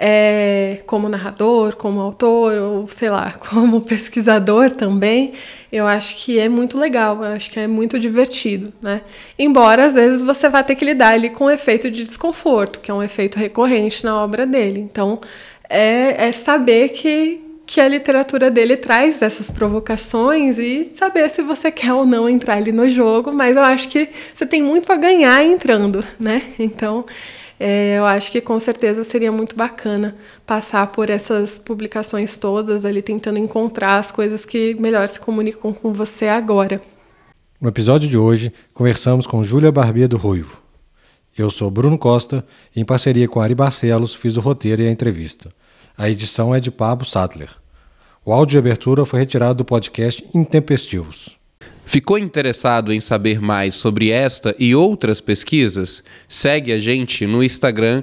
é, 0.00 0.78
como 0.86 1.08
narrador, 1.08 1.74
como 1.74 1.98
autor, 1.98 2.56
ou 2.56 2.86
sei 2.86 3.10
lá, 3.10 3.32
como 3.50 3.80
pesquisador 3.80 4.70
também, 4.70 5.32
eu 5.72 5.88
acho 5.88 6.16
que 6.16 6.38
é 6.38 6.48
muito 6.48 6.78
legal, 6.78 7.16
eu 7.16 7.32
acho 7.32 7.50
que 7.50 7.58
é 7.58 7.66
muito 7.66 7.98
divertido, 7.98 8.72
né? 8.80 9.02
Embora 9.36 9.86
às 9.86 9.96
vezes 9.96 10.22
você 10.22 10.48
vá 10.48 10.62
ter 10.62 10.76
que 10.76 10.84
lidar 10.84 11.14
ali 11.14 11.30
com 11.30 11.46
o 11.46 11.50
efeito 11.50 11.90
de 11.90 12.04
desconforto, 12.04 12.78
que 12.78 12.92
é 12.92 12.94
um 12.94 13.02
efeito 13.02 13.38
recorrente 13.38 14.04
na 14.04 14.22
obra 14.22 14.46
dele. 14.46 14.80
Então, 14.80 15.20
é, 15.68 16.28
é 16.28 16.32
saber 16.32 16.90
que, 16.90 17.40
que 17.66 17.80
a 17.80 17.88
literatura 17.88 18.52
dele 18.52 18.76
traz 18.76 19.20
essas 19.20 19.50
provocações 19.50 20.58
e 20.58 20.92
saber 20.94 21.28
se 21.28 21.42
você 21.42 21.72
quer 21.72 21.92
ou 21.92 22.06
não 22.06 22.28
entrar 22.28 22.54
ali 22.54 22.70
no 22.70 22.88
jogo, 22.88 23.32
mas 23.32 23.56
eu 23.56 23.64
acho 23.64 23.88
que 23.88 24.08
você 24.32 24.46
tem 24.46 24.62
muito 24.62 24.92
a 24.92 24.96
ganhar 24.96 25.42
entrando, 25.44 26.04
né? 26.20 26.40
Então, 26.58 27.04
é, 27.58 27.98
eu 27.98 28.06
acho 28.06 28.30
que 28.30 28.40
com 28.40 28.58
certeza 28.58 29.02
seria 29.02 29.32
muito 29.32 29.56
bacana 29.56 30.16
passar 30.46 30.86
por 30.88 31.10
essas 31.10 31.58
publicações 31.58 32.38
todas 32.38 32.84
ali, 32.84 33.02
tentando 33.02 33.38
encontrar 33.38 33.98
as 33.98 34.10
coisas 34.10 34.44
que 34.44 34.74
melhor 34.74 35.08
se 35.08 35.18
comunicam 35.18 35.72
com 35.72 35.92
você 35.92 36.28
agora. 36.28 36.80
No 37.60 37.68
episódio 37.68 38.08
de 38.08 38.16
hoje, 38.16 38.52
conversamos 38.72 39.26
com 39.26 39.42
Júlia 39.42 39.72
Barbia 39.72 40.06
do 40.06 40.16
Ruivo. 40.16 40.62
Eu 41.36 41.50
sou 41.50 41.70
Bruno 41.70 41.98
Costa 41.98 42.44
e, 42.74 42.80
em 42.80 42.84
parceria 42.84 43.28
com 43.28 43.40
Ari 43.40 43.54
Barcelos, 43.54 44.14
fiz 44.14 44.36
o 44.36 44.40
roteiro 44.40 44.82
e 44.82 44.88
a 44.88 44.90
entrevista. 44.90 45.52
A 45.96 46.08
edição 46.08 46.54
é 46.54 46.60
de 46.60 46.70
Pablo 46.70 47.04
Sattler. 47.04 47.50
O 48.24 48.32
áudio 48.32 48.52
de 48.52 48.58
abertura 48.58 49.04
foi 49.04 49.20
retirado 49.20 49.54
do 49.54 49.64
podcast 49.64 50.24
Intempestivos. 50.34 51.37
Ficou 51.88 52.16
interessado 52.18 52.92
em 52.92 53.00
saber 53.00 53.40
mais 53.40 53.74
sobre 53.74 54.10
esta 54.10 54.54
e 54.58 54.74
outras 54.74 55.22
pesquisas? 55.22 56.04
Segue 56.28 56.70
a 56.70 56.78
gente 56.78 57.26
no 57.26 57.42
Instagram 57.42 58.02